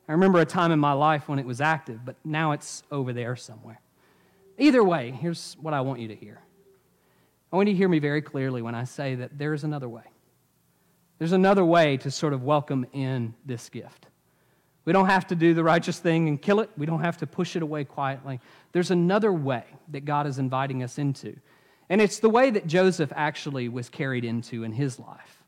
I 0.09 0.13
remember 0.13 0.41
a 0.41 0.45
time 0.45 0.73
in 0.73 0.81
my 0.81 0.93
life 0.93 1.29
when 1.29 1.39
it 1.39 1.47
was 1.47 1.61
active, 1.61 2.05
but 2.05 2.17
now 2.25 2.51
it's 2.51 2.83
over 2.91 3.13
there 3.13 3.37
somewhere. 3.37 3.81
Either 4.61 4.85
way, 4.85 5.11
here's 5.11 5.57
what 5.61 5.73
I 5.73 5.81
want 5.81 6.01
you 6.01 6.09
to 6.09 6.15
hear. 6.15 6.39
I 7.51 7.57
want 7.57 7.69
you 7.69 7.75
to 7.75 7.79
hear 7.79 7.89
me 7.89 7.99
very 7.99 8.21
clearly 8.21 8.61
when 8.61 8.75
I 8.75 8.85
say 8.85 9.15
that 9.17 9.39
there 9.39 9.55
is 9.55 9.65
another 9.65 9.89
way. 9.89 10.03
There's 11.19 11.33
another 11.33 11.65
way 11.65 11.97
to 11.97 12.11
sort 12.11 12.35
of 12.35 12.45
welcome 12.45 12.87
in 12.93 13.35
this 13.47 13.71
gift. 13.71 14.07
We 14.85 14.93
don't 14.93 15.07
have 15.07 15.27
to 15.29 15.35
do 15.35 15.55
the 15.55 15.65
righteous 15.65 15.99
thing 15.99 16.29
and 16.29 16.41
kill 16.41 16.61
it. 16.61 16.71
We 16.77 16.85
don't 16.85 17.01
have 17.01 17.17
to 17.19 17.27
push 17.27 17.57
it 17.57 17.63
away 17.63 17.85
quietly. 17.85 18.39
There's 18.73 18.91
another 18.91 19.33
way 19.33 19.65
that 19.89 20.05
God 20.05 20.27
is 20.27 20.39
inviting 20.39 20.83
us 20.83 20.99
into. 20.99 21.37
And 21.89 22.01
it's 22.01 22.19
the 22.19 22.31
way 22.31 22.51
that 22.51 22.67
Joseph 22.67 23.13
actually 23.17 23.69
was 23.69 23.89
carried 23.89 24.25
into 24.25 24.63
in 24.63 24.73
his 24.73 24.99
life. 24.99 25.43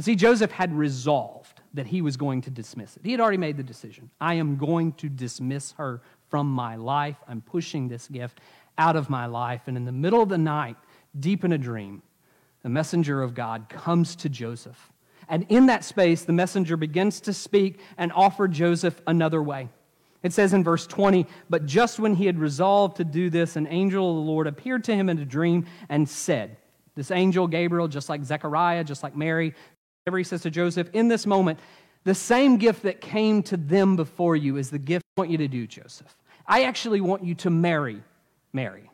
See, 0.00 0.14
Joseph 0.14 0.52
had 0.52 0.72
resolved 0.72 1.60
that 1.74 1.88
he 1.88 2.02
was 2.02 2.16
going 2.16 2.42
to 2.42 2.50
dismiss 2.50 2.96
it. 2.96 3.04
He 3.04 3.10
had 3.10 3.20
already 3.20 3.38
made 3.38 3.56
the 3.56 3.62
decision. 3.62 4.10
I 4.20 4.34
am 4.34 4.56
going 4.56 4.92
to 4.94 5.08
dismiss 5.08 5.72
her 5.72 6.02
from 6.28 6.50
my 6.50 6.76
life. 6.76 7.16
I'm 7.26 7.40
pushing 7.40 7.88
this 7.88 8.08
gift 8.08 8.40
out 8.76 8.96
of 8.96 9.10
my 9.10 9.26
life. 9.26 9.62
And 9.66 9.76
in 9.76 9.84
the 9.84 9.92
middle 9.92 10.22
of 10.22 10.28
the 10.28 10.38
night, 10.38 10.76
deep 11.18 11.44
in 11.44 11.52
a 11.52 11.58
dream, 11.58 12.02
the 12.62 12.68
messenger 12.68 13.22
of 13.22 13.34
God 13.34 13.68
comes 13.68 14.16
to 14.16 14.28
Joseph. 14.28 14.92
And 15.28 15.46
in 15.48 15.66
that 15.66 15.84
space, 15.84 16.24
the 16.24 16.32
messenger 16.32 16.76
begins 16.76 17.20
to 17.22 17.32
speak 17.32 17.80
and 17.98 18.12
offer 18.12 18.48
Joseph 18.48 19.00
another 19.06 19.42
way. 19.42 19.68
It 20.22 20.32
says 20.32 20.52
in 20.52 20.64
verse 20.64 20.86
20, 20.86 21.26
But 21.48 21.66
just 21.66 22.00
when 22.00 22.14
he 22.14 22.26
had 22.26 22.38
resolved 22.38 22.96
to 22.96 23.04
do 23.04 23.30
this, 23.30 23.56
an 23.56 23.66
angel 23.68 24.10
of 24.10 24.16
the 24.16 24.30
Lord 24.30 24.46
appeared 24.46 24.84
to 24.84 24.94
him 24.94 25.08
in 25.08 25.18
a 25.18 25.24
dream 25.24 25.66
and 25.88 26.08
said, 26.08 26.56
This 26.94 27.10
angel, 27.10 27.46
Gabriel, 27.46 27.88
just 27.88 28.08
like 28.08 28.24
Zechariah, 28.24 28.84
just 28.84 29.02
like 29.02 29.16
Mary, 29.16 29.54
he 30.10 30.24
says 30.24 30.42
to 30.42 30.50
Joseph, 30.50 30.88
In 30.92 31.08
this 31.08 31.26
moment, 31.26 31.60
the 32.04 32.14
same 32.14 32.56
gift 32.56 32.82
that 32.84 33.00
came 33.00 33.42
to 33.44 33.56
them 33.56 33.94
before 33.94 34.34
you 34.34 34.56
is 34.56 34.70
the 34.70 34.78
gift 34.78 35.04
I 35.16 35.20
want 35.20 35.30
you 35.30 35.38
to 35.38 35.48
do, 35.48 35.66
Joseph. 35.66 36.16
I 36.48 36.64
actually 36.64 37.00
want 37.02 37.22
you 37.22 37.34
to 37.36 37.50
marry 37.50 38.02
Mary. 38.52 38.90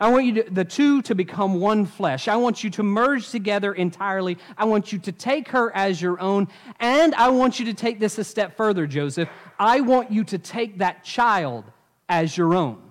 I 0.00 0.10
want 0.10 0.26
you 0.26 0.42
to, 0.42 0.50
the 0.50 0.64
two 0.64 1.02
to 1.02 1.14
become 1.14 1.60
one 1.60 1.86
flesh. 1.86 2.28
I 2.28 2.36
want 2.36 2.62
you 2.62 2.70
to 2.70 2.82
merge 2.82 3.30
together 3.30 3.72
entirely. 3.72 4.38
I 4.56 4.64
want 4.64 4.92
you 4.92 4.98
to 5.00 5.12
take 5.12 5.48
her 5.48 5.74
as 5.74 6.00
your 6.02 6.20
own. 6.20 6.48
And 6.78 7.14
I 7.14 7.30
want 7.30 7.58
you 7.58 7.66
to 7.66 7.74
take 7.74 7.98
this 7.98 8.18
a 8.18 8.24
step 8.24 8.56
further, 8.56 8.86
Joseph. 8.86 9.28
I 9.58 9.80
want 9.80 10.12
you 10.12 10.22
to 10.24 10.38
take 10.38 10.78
that 10.78 11.04
child 11.04 11.64
as 12.08 12.36
your 12.36 12.54
own. 12.54 12.87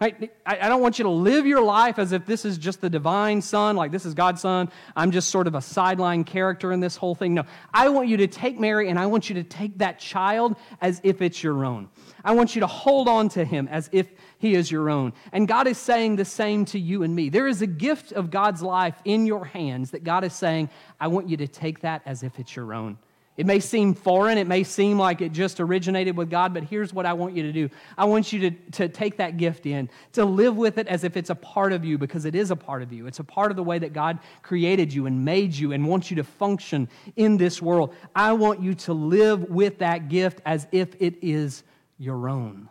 Right? 0.00 0.32
I 0.46 0.68
don't 0.68 0.80
want 0.80 1.00
you 1.00 1.02
to 1.04 1.10
live 1.10 1.44
your 1.44 1.60
life 1.60 1.98
as 1.98 2.12
if 2.12 2.24
this 2.24 2.44
is 2.44 2.56
just 2.56 2.80
the 2.80 2.88
divine 2.88 3.42
son, 3.42 3.74
like 3.74 3.90
this 3.90 4.06
is 4.06 4.14
God's 4.14 4.40
son. 4.40 4.70
I'm 4.94 5.10
just 5.10 5.28
sort 5.28 5.48
of 5.48 5.56
a 5.56 5.60
sideline 5.60 6.22
character 6.22 6.72
in 6.72 6.78
this 6.78 6.94
whole 6.94 7.16
thing. 7.16 7.34
No, 7.34 7.42
I 7.74 7.88
want 7.88 8.08
you 8.08 8.16
to 8.18 8.28
take 8.28 8.60
Mary 8.60 8.90
and 8.90 8.98
I 8.98 9.06
want 9.06 9.28
you 9.28 9.34
to 9.34 9.42
take 9.42 9.78
that 9.78 9.98
child 9.98 10.54
as 10.80 11.00
if 11.02 11.20
it's 11.20 11.42
your 11.42 11.64
own. 11.64 11.88
I 12.24 12.32
want 12.32 12.54
you 12.54 12.60
to 12.60 12.68
hold 12.68 13.08
on 13.08 13.28
to 13.30 13.44
him 13.44 13.66
as 13.68 13.90
if 13.90 14.06
he 14.38 14.54
is 14.54 14.70
your 14.70 14.88
own. 14.88 15.14
And 15.32 15.48
God 15.48 15.66
is 15.66 15.78
saying 15.78 16.14
the 16.14 16.24
same 16.24 16.64
to 16.66 16.78
you 16.78 17.02
and 17.02 17.12
me. 17.14 17.28
There 17.28 17.48
is 17.48 17.60
a 17.60 17.66
gift 17.66 18.12
of 18.12 18.30
God's 18.30 18.62
life 18.62 18.94
in 19.04 19.26
your 19.26 19.44
hands 19.44 19.90
that 19.90 20.04
God 20.04 20.22
is 20.22 20.32
saying, 20.32 20.70
I 21.00 21.08
want 21.08 21.28
you 21.28 21.38
to 21.38 21.48
take 21.48 21.80
that 21.80 22.02
as 22.06 22.22
if 22.22 22.38
it's 22.38 22.54
your 22.54 22.72
own. 22.72 22.98
It 23.38 23.46
may 23.46 23.60
seem 23.60 23.94
foreign, 23.94 24.36
it 24.36 24.48
may 24.48 24.64
seem 24.64 24.98
like 24.98 25.20
it 25.20 25.30
just 25.30 25.60
originated 25.60 26.16
with 26.16 26.28
God, 26.28 26.52
but 26.52 26.64
here's 26.64 26.92
what 26.92 27.06
I 27.06 27.12
want 27.12 27.36
you 27.36 27.44
to 27.44 27.52
do. 27.52 27.70
I 27.96 28.04
want 28.04 28.32
you 28.32 28.50
to, 28.50 28.50
to 28.72 28.88
take 28.88 29.18
that 29.18 29.36
gift 29.36 29.64
in, 29.64 29.88
to 30.14 30.24
live 30.24 30.56
with 30.56 30.76
it 30.76 30.88
as 30.88 31.04
if 31.04 31.16
it's 31.16 31.30
a 31.30 31.36
part 31.36 31.72
of 31.72 31.84
you, 31.84 31.98
because 31.98 32.24
it 32.24 32.34
is 32.34 32.50
a 32.50 32.56
part 32.56 32.82
of 32.82 32.92
you. 32.92 33.06
It's 33.06 33.20
a 33.20 33.24
part 33.24 33.52
of 33.52 33.56
the 33.56 33.62
way 33.62 33.78
that 33.78 33.92
God 33.92 34.18
created 34.42 34.92
you 34.92 35.06
and 35.06 35.24
made 35.24 35.54
you 35.54 35.70
and 35.70 35.86
wants 35.86 36.10
you 36.10 36.16
to 36.16 36.24
function 36.24 36.88
in 37.14 37.36
this 37.36 37.62
world. 37.62 37.94
I 38.12 38.32
want 38.32 38.60
you 38.60 38.74
to 38.74 38.92
live 38.92 39.48
with 39.48 39.78
that 39.78 40.08
gift 40.08 40.40
as 40.44 40.66
if 40.72 40.96
it 40.98 41.14
is 41.22 41.62
your 41.96 42.28
own. 42.28 42.68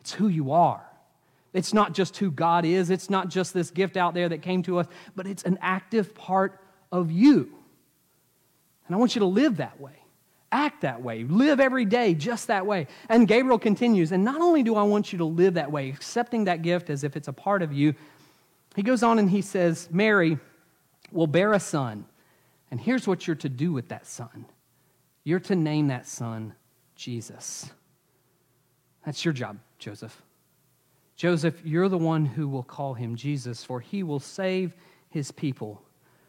It's 0.00 0.12
who 0.12 0.26
you 0.26 0.50
are. 0.50 0.84
It's 1.52 1.72
not 1.72 1.94
just 1.94 2.16
who 2.16 2.32
God 2.32 2.64
is, 2.64 2.90
it's 2.90 3.08
not 3.08 3.28
just 3.28 3.54
this 3.54 3.70
gift 3.70 3.96
out 3.96 4.12
there 4.12 4.28
that 4.28 4.42
came 4.42 4.64
to 4.64 4.80
us, 4.80 4.88
but 5.14 5.28
it's 5.28 5.44
an 5.44 5.56
active 5.62 6.16
part 6.16 6.60
of 6.90 7.12
you. 7.12 7.52
And 8.86 8.94
I 8.94 8.98
want 8.98 9.14
you 9.14 9.20
to 9.20 9.26
live 9.26 9.56
that 9.58 9.80
way, 9.80 10.02
act 10.52 10.82
that 10.82 11.02
way, 11.02 11.24
live 11.24 11.60
every 11.60 11.84
day 11.84 12.14
just 12.14 12.48
that 12.48 12.66
way. 12.66 12.86
And 13.08 13.26
Gabriel 13.26 13.58
continues, 13.58 14.12
and 14.12 14.24
not 14.24 14.40
only 14.40 14.62
do 14.62 14.76
I 14.76 14.82
want 14.82 15.12
you 15.12 15.18
to 15.18 15.24
live 15.24 15.54
that 15.54 15.72
way, 15.72 15.88
accepting 15.88 16.44
that 16.44 16.62
gift 16.62 16.90
as 16.90 17.04
if 17.04 17.16
it's 17.16 17.28
a 17.28 17.32
part 17.32 17.62
of 17.62 17.72
you, 17.72 17.94
he 18.76 18.82
goes 18.82 19.02
on 19.02 19.18
and 19.18 19.30
he 19.30 19.40
says, 19.40 19.88
Mary 19.90 20.38
will 21.12 21.26
bear 21.26 21.52
a 21.52 21.60
son. 21.60 22.04
And 22.70 22.80
here's 22.80 23.06
what 23.06 23.26
you're 23.26 23.36
to 23.36 23.48
do 23.48 23.72
with 23.72 23.88
that 23.88 24.06
son 24.06 24.46
you're 25.26 25.40
to 25.40 25.56
name 25.56 25.88
that 25.88 26.06
son 26.06 26.54
Jesus. 26.96 27.70
That's 29.06 29.24
your 29.24 29.32
job, 29.32 29.58
Joseph. 29.78 30.22
Joseph, 31.16 31.60
you're 31.64 31.88
the 31.88 31.98
one 31.98 32.26
who 32.26 32.48
will 32.48 32.62
call 32.62 32.94
him 32.94 33.16
Jesus, 33.16 33.64
for 33.64 33.80
he 33.80 34.02
will 34.02 34.20
save 34.20 34.74
his 35.10 35.30
people 35.30 35.82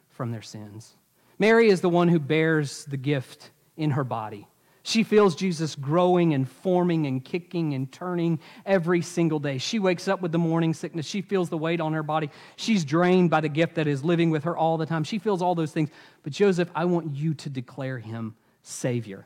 from 0.10 0.32
their 0.32 0.42
sins. 0.42 0.94
Mary 1.38 1.70
is 1.70 1.82
the 1.82 1.90
one 1.90 2.08
who 2.08 2.20
bears 2.20 2.86
the 2.86 2.98
gift 2.98 3.52
in 3.78 3.92
her 3.92 4.04
body. 4.04 4.48
She 4.84 5.02
feels 5.02 5.36
Jesus 5.36 5.74
growing 5.74 6.36
and 6.36 6.48
forming 6.48 7.08
and 7.08 7.26
kicking 7.26 7.74
and 7.74 7.92
turning 7.92 8.40
every 8.68 9.02
single 9.02 9.40
day. 9.40 9.58
She 9.58 9.80
wakes 9.80 10.08
up 10.08 10.22
with 10.22 10.32
the 10.32 10.38
morning 10.38 10.76
sickness. 10.76 11.08
She 11.08 11.24
feels 11.24 11.50
the 11.50 11.58
weight 11.58 11.82
on 11.82 11.94
her 11.94 12.04
body. 12.04 12.30
She's 12.56 12.86
drained 12.86 13.32
by 13.32 13.42
the 13.42 13.50
gift 13.50 13.76
that 13.76 13.88
is 13.88 14.04
living 14.04 14.30
with 14.30 14.44
her 14.44 14.56
all 14.56 14.78
the 14.78 14.86
time. 14.86 15.04
She 15.04 15.18
feels 15.18 15.42
all 15.42 15.56
those 15.56 15.72
things. 15.72 15.90
But 16.22 16.34
Joseph, 16.34 16.70
I 16.76 16.86
want 16.86 17.16
you 17.16 17.34
to 17.34 17.50
declare 17.50 17.98
him 17.98 18.36
Savior 18.62 19.26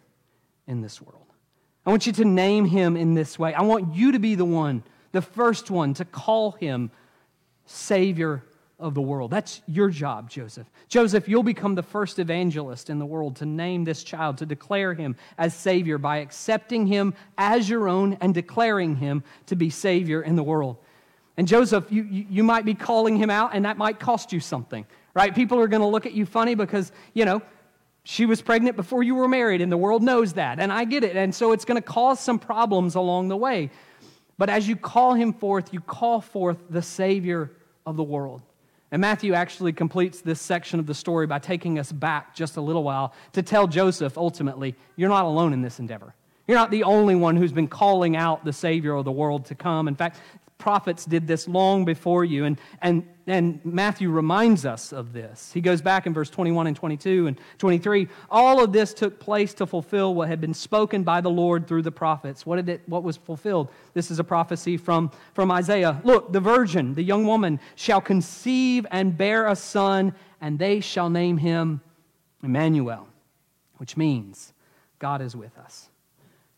in 0.66 0.80
this 0.80 1.02
world. 1.02 1.26
I 1.86 1.90
want 1.90 2.08
you 2.08 2.14
to 2.14 2.26
name 2.26 2.64
him 2.64 2.96
in 2.96 3.14
this 3.14 3.38
way. 3.38 3.54
I 3.54 3.64
want 3.64 3.94
you 3.94 4.14
to 4.14 4.20
be 4.20 4.36
the 4.36 4.46
one, 4.46 4.84
the 5.12 5.22
first 5.22 5.70
one, 5.70 5.94
to 5.96 6.06
call 6.06 6.52
him 6.52 6.90
Savior 7.66 8.44
of 8.80 8.94
the 8.94 9.02
world. 9.02 9.30
That's 9.30 9.62
your 9.68 9.90
job, 9.90 10.30
Joseph. 10.30 10.68
Joseph, 10.88 11.28
you'll 11.28 11.44
become 11.44 11.76
the 11.76 11.84
first 11.84 12.18
evangelist 12.18 12.90
in 12.90 12.98
the 12.98 13.06
world 13.06 13.36
to 13.38 13.46
name 13.46 13.84
this 13.84 14.04
child, 14.04 14.38
to 14.38 14.46
declare 14.46 14.94
him 14.94 15.16
as 15.38 15.54
Savior 15.54 15.98
by 15.98 16.18
accepting 16.18 16.88
him 16.88 17.14
as 17.38 17.70
your 17.70 17.90
own 17.90 18.18
and 18.22 18.34
declaring 18.34 18.96
him 18.96 19.24
to 19.48 19.56
be 19.56 19.70
Savior 19.70 20.22
in 20.22 20.36
the 20.36 20.44
world. 20.44 20.78
And 21.36 21.48
Joseph, 21.48 21.86
you, 21.90 22.04
you, 22.04 22.44
might 22.44 22.66
be 22.66 22.74
calling 22.74 23.16
him 23.16 23.30
out, 23.30 23.52
and 23.54 23.64
that 23.66 23.78
might 23.78 24.00
cost 24.00 24.34
you 24.34 24.40
something, 24.40 24.86
right? 25.14 25.34
People 25.34 25.60
are 25.60 25.68
going 25.68 25.82
to 25.82 25.88
look 25.88 26.06
at 26.06 26.14
you 26.14 26.26
funny 26.26 26.56
because, 26.56 26.92
you 27.14 27.24
know, 27.24 27.42
she 28.04 28.26
was 28.26 28.42
pregnant 28.42 28.76
before 28.76 29.04
you 29.04 29.16
were 29.16 29.28
married, 29.28 29.62
and 29.62 29.72
the 29.72 29.78
world 29.78 30.04
knows 30.04 30.34
that. 30.34 30.60
And 30.60 30.72
I 30.72 30.84
get 30.86 31.04
it. 31.04 31.16
And 31.16 31.34
so 31.34 31.52
it's 31.52 31.64
going 31.64 31.82
to 31.82 31.88
cause 31.88 32.20
some 32.20 32.40
problems 32.40 32.96
along 32.96 33.28
the 33.28 33.38
way. 33.38 33.70
But 34.38 34.50
as 34.50 34.68
you 34.68 34.76
call 34.76 35.14
him 35.14 35.34
forth, 35.34 35.74
you 35.74 35.80
call 35.80 36.22
forth 36.22 36.58
the 36.70 36.82
Savior 36.82 37.52
of 37.86 37.98
the 37.98 38.04
world. 38.04 38.42
And 38.92 39.02
Matthew 39.02 39.34
actually 39.34 39.74
completes 39.74 40.22
this 40.22 40.42
section 40.42 40.80
of 40.80 40.88
the 40.88 40.96
story 40.96 41.28
by 41.28 41.40
taking 41.40 41.78
us 41.78 41.92
back 41.92 42.34
just 42.34 42.58
a 42.58 42.62
little 42.62 42.84
while 42.84 43.14
to 43.34 43.44
tell 43.44 43.68
Joseph 43.68 44.18
ultimately, 44.18 44.76
you're 44.96 45.10
not 45.10 45.26
alone 45.26 45.54
in 45.54 45.62
this 45.62 45.80
endeavor. 45.80 46.16
You're 46.48 46.58
not 46.58 46.72
the 46.72 46.84
only 46.84 47.14
one 47.14 47.36
who's 47.36 47.52
been 47.52 47.68
calling 47.68 48.16
out 48.16 48.44
the 48.44 48.54
Savior 48.54 48.96
of 48.96 49.06
the 49.06 49.12
world 49.12 49.46
to 49.46 49.56
come. 49.56 49.88
In 49.88 49.96
fact, 49.96 50.20
prophets 50.60 51.06
did 51.06 51.26
this 51.26 51.48
long 51.48 51.86
before 51.86 52.24
you. 52.24 52.46
And, 52.46 52.60
and, 52.82 53.08
and 53.26 53.60
Matthew 53.64 54.12
reminds 54.12 54.66
us 54.66 54.92
of 54.92 55.14
this. 55.14 55.52
He 55.52 55.62
goes 55.62 55.82
back 55.82 56.06
in 56.06 56.14
verse 56.14 56.30
21 56.30 56.68
and 56.68 56.76
22 56.76 57.28
and 57.28 57.40
23. 57.58 58.08
All 58.30 58.64
of 58.64 58.72
this 58.72 58.94
took 58.94 59.20
place 59.20 59.54
to 59.56 59.66
fulfill 59.66 60.14
what 60.14 60.28
had 60.28 60.40
been 60.40 60.54
spoken 60.54 61.04
by 61.04 61.22
the 61.22 61.30
Lord 61.30 61.66
through 61.66 61.82
the 61.82 61.92
prophets. 61.92 62.46
What, 62.46 62.58
did 62.58 62.70
it, 62.70 62.82
what 62.88 63.04
was 63.04 63.18
fulfilled? 63.18 63.70
This 63.94 64.12
is 64.12 64.20
a 64.20 64.24
prophecy 64.24 64.78
from, 64.78 65.12
from 65.34 65.50
Isaiah. 65.50 66.00
Look, 66.04 66.32
the 66.32 66.42
virgin, 66.42 66.94
the 66.94 67.04
young 67.04 67.26
woman, 67.26 67.60
shall 67.76 68.02
conceive 68.02 68.86
and 68.92 69.18
bear 69.18 69.48
a 69.48 69.56
son, 69.56 70.14
and 70.42 70.60
they 70.60 70.82
shall 70.82 71.10
name 71.10 71.38
him 71.38 71.82
Emmanuel, 72.44 73.08
which 73.78 73.98
means 73.98 74.54
God 75.00 75.22
is 75.22 75.36
with 75.36 75.58
us. 75.58 75.89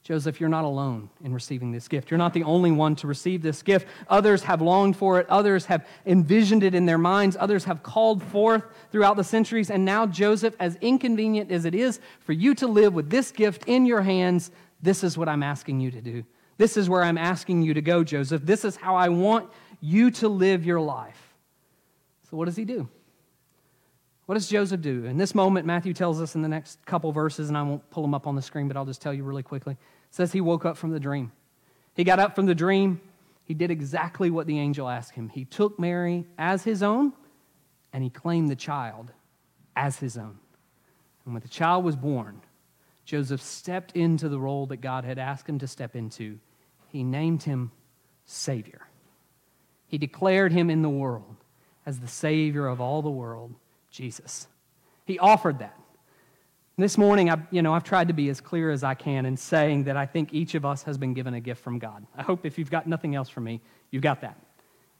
Joseph, 0.04 0.40
you're 0.40 0.50
not 0.50 0.66
alone 0.66 1.10
in 1.24 1.32
receiving 1.32 1.72
this 1.72 1.88
gift. 1.88 2.10
You're 2.10 2.18
not 2.18 2.34
the 2.34 2.44
only 2.44 2.72
one 2.72 2.96
to 2.98 3.08
receive 3.08 3.44
this 3.44 3.62
gift. 3.62 3.88
Others 4.08 4.42
have 4.44 4.60
longed 4.60 4.98
for 4.98 5.20
it, 5.20 5.30
others 5.30 5.66
have 5.66 5.86
envisioned 6.08 6.64
it 6.64 6.74
in 6.74 6.88
their 6.88 6.98
minds, 6.98 7.38
others 7.40 7.64
have 7.66 7.84
called 7.84 8.24
forth 8.24 8.64
throughout 8.92 9.16
the 9.16 9.24
centuries. 9.24 9.70
And 9.70 9.86
now, 9.86 10.08
Joseph, 10.08 10.56
as 10.60 10.76
inconvenient 10.82 11.52
as 11.52 11.66
it 11.66 11.76
is 11.76 12.00
for 12.20 12.34
you 12.34 12.56
to 12.56 12.68
live 12.68 12.96
with 12.96 13.12
this 13.12 13.32
gift 13.32 13.66
in 13.68 13.86
your 13.86 14.02
hands, 14.02 14.50
this 14.82 15.04
is 15.04 15.20
what 15.20 15.30
I'm 15.30 15.44
asking 15.44 15.80
you 15.80 15.92
to 15.92 16.02
do. 16.02 16.24
This 16.58 16.78
is 16.78 16.90
where 16.90 17.04
I'm 17.04 17.18
asking 17.18 17.62
you 17.62 17.76
to 17.76 17.82
go, 17.82 18.04
Joseph. 18.04 18.42
This 18.44 18.66
is 18.66 18.76
how 18.76 18.96
I 18.96 19.10
want 19.10 19.52
you 19.82 20.10
to 20.12 20.28
live 20.28 20.66
your 20.66 20.82
life. 20.82 21.36
So, 22.30 22.38
what 22.38 22.46
does 22.46 22.56
he 22.56 22.66
do? 22.66 22.90
What 24.32 24.36
does 24.36 24.48
Joseph 24.48 24.80
do? 24.80 25.04
In 25.04 25.18
this 25.18 25.36
moment, 25.36 25.66
Matthew 25.66 25.94
tells 25.94 26.22
us 26.22 26.36
in 26.36 26.42
the 26.42 26.48
next 26.48 26.86
couple 26.86 27.12
verses, 27.12 27.50
and 27.50 27.58
I 27.58 27.64
won't 27.64 27.90
pull 27.90 28.02
them 28.02 28.14
up 28.14 28.28
on 28.28 28.38
the 28.38 28.42
screen, 28.42 28.70
but 28.70 28.78
I'll 28.78 28.86
just 28.86 29.02
tell 29.02 29.14
you 29.14 29.26
really 29.26 29.44
quickly. 29.44 29.74
It 29.74 29.80
says 30.16 30.32
he 30.32 30.40
woke 30.40 30.64
up 30.64 30.78
from 30.78 30.92
the 30.92 31.02
dream. 31.02 31.34
He 31.96 32.06
got 32.06 32.18
up 32.18 32.34
from 32.34 32.46
the 32.46 32.56
dream. 32.56 33.02
He 33.44 33.54
did 33.54 33.72
exactly 33.72 34.30
what 34.30 34.48
the 34.48 34.58
angel 34.58 34.88
asked 34.88 35.16
him. 35.16 35.28
He 35.28 35.44
took 35.44 35.78
Mary 35.78 36.26
as 36.38 36.64
his 36.64 36.82
own, 36.82 37.12
and 37.92 38.06
he 38.06 38.10
claimed 38.10 38.50
the 38.50 38.56
child 38.56 39.12
as 39.76 39.98
his 39.98 40.18
own. 40.18 40.40
And 41.26 41.34
when 41.34 41.42
the 41.42 41.50
child 41.50 41.84
was 41.84 41.98
born, 41.98 42.40
Joseph 43.04 43.42
stepped 43.42 43.98
into 43.98 44.30
the 44.30 44.40
role 44.40 44.66
that 44.68 44.78
God 44.78 45.04
had 45.04 45.20
asked 45.20 45.50
him 45.50 45.60
to 45.60 45.68
step 45.68 45.94
into. 45.94 46.40
He 46.88 47.04
named 47.04 47.44
him 47.44 47.74
Savior. 48.24 48.88
He 49.88 49.98
declared 49.98 50.54
him 50.54 50.70
in 50.70 50.84
the 50.84 50.90
world 50.90 51.36
as 51.86 52.00
the 52.00 52.08
Savior 52.08 52.68
of 52.68 52.80
all 52.80 53.02
the 53.02 53.10
world 53.10 53.56
Jesus. 53.92 54.48
He 55.06 55.20
offered 55.20 55.60
that. 55.60 55.78
This 56.78 56.98
morning, 56.98 57.30
I, 57.30 57.38
you 57.52 57.62
know, 57.62 57.74
I've 57.74 57.84
tried 57.84 58.08
to 58.08 58.14
be 58.14 58.30
as 58.30 58.42
clear 58.42 58.72
as 58.72 58.84
I 58.84 58.96
can 58.96 59.26
in 59.26 59.38
saying 59.38 59.84
that 59.84 59.98
I 59.98 60.06
think 60.06 60.34
each 60.34 60.56
of 60.56 60.66
us 60.66 60.82
has 60.84 60.98
been 60.98 61.14
given 61.14 61.34
a 61.34 61.40
gift 61.40 61.62
from 61.62 61.78
God. 61.78 62.08
I 62.16 62.24
hope 62.24 62.46
if 62.46 62.58
you've 62.58 62.72
got 62.72 62.88
nothing 62.88 63.14
else 63.14 63.30
from 63.30 63.44
me, 63.44 63.62
you've 63.92 64.02
got 64.02 64.22
that. 64.22 64.38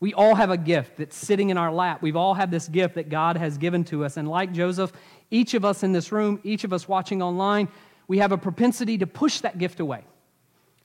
We 0.02 0.14
all 0.14 0.36
have 0.36 0.50
a 0.50 0.58
gift 0.58 0.98
that's 0.98 1.16
sitting 1.16 1.50
in 1.50 1.58
our 1.58 1.72
lap. 1.72 2.02
We've 2.02 2.16
all 2.16 2.34
had 2.34 2.52
this 2.52 2.68
gift 2.68 2.96
that 2.96 3.10
God 3.10 3.38
has 3.38 3.58
given 3.58 3.84
to 3.86 4.04
us. 4.04 4.18
And 4.18 4.28
like 4.28 4.52
Joseph, 4.52 4.92
each 5.30 5.54
of 5.54 5.64
us 5.64 5.84
in 5.84 5.92
this 5.92 6.12
room, 6.12 6.40
each 6.44 6.64
of 6.64 6.74
us 6.74 6.88
watching 6.88 7.22
online, 7.22 7.70
we 8.08 8.18
have 8.18 8.32
a 8.32 8.38
propensity 8.38 8.98
to 8.98 9.08
push 9.08 9.40
that 9.42 9.58
gift 9.58 9.80
away, 9.80 10.04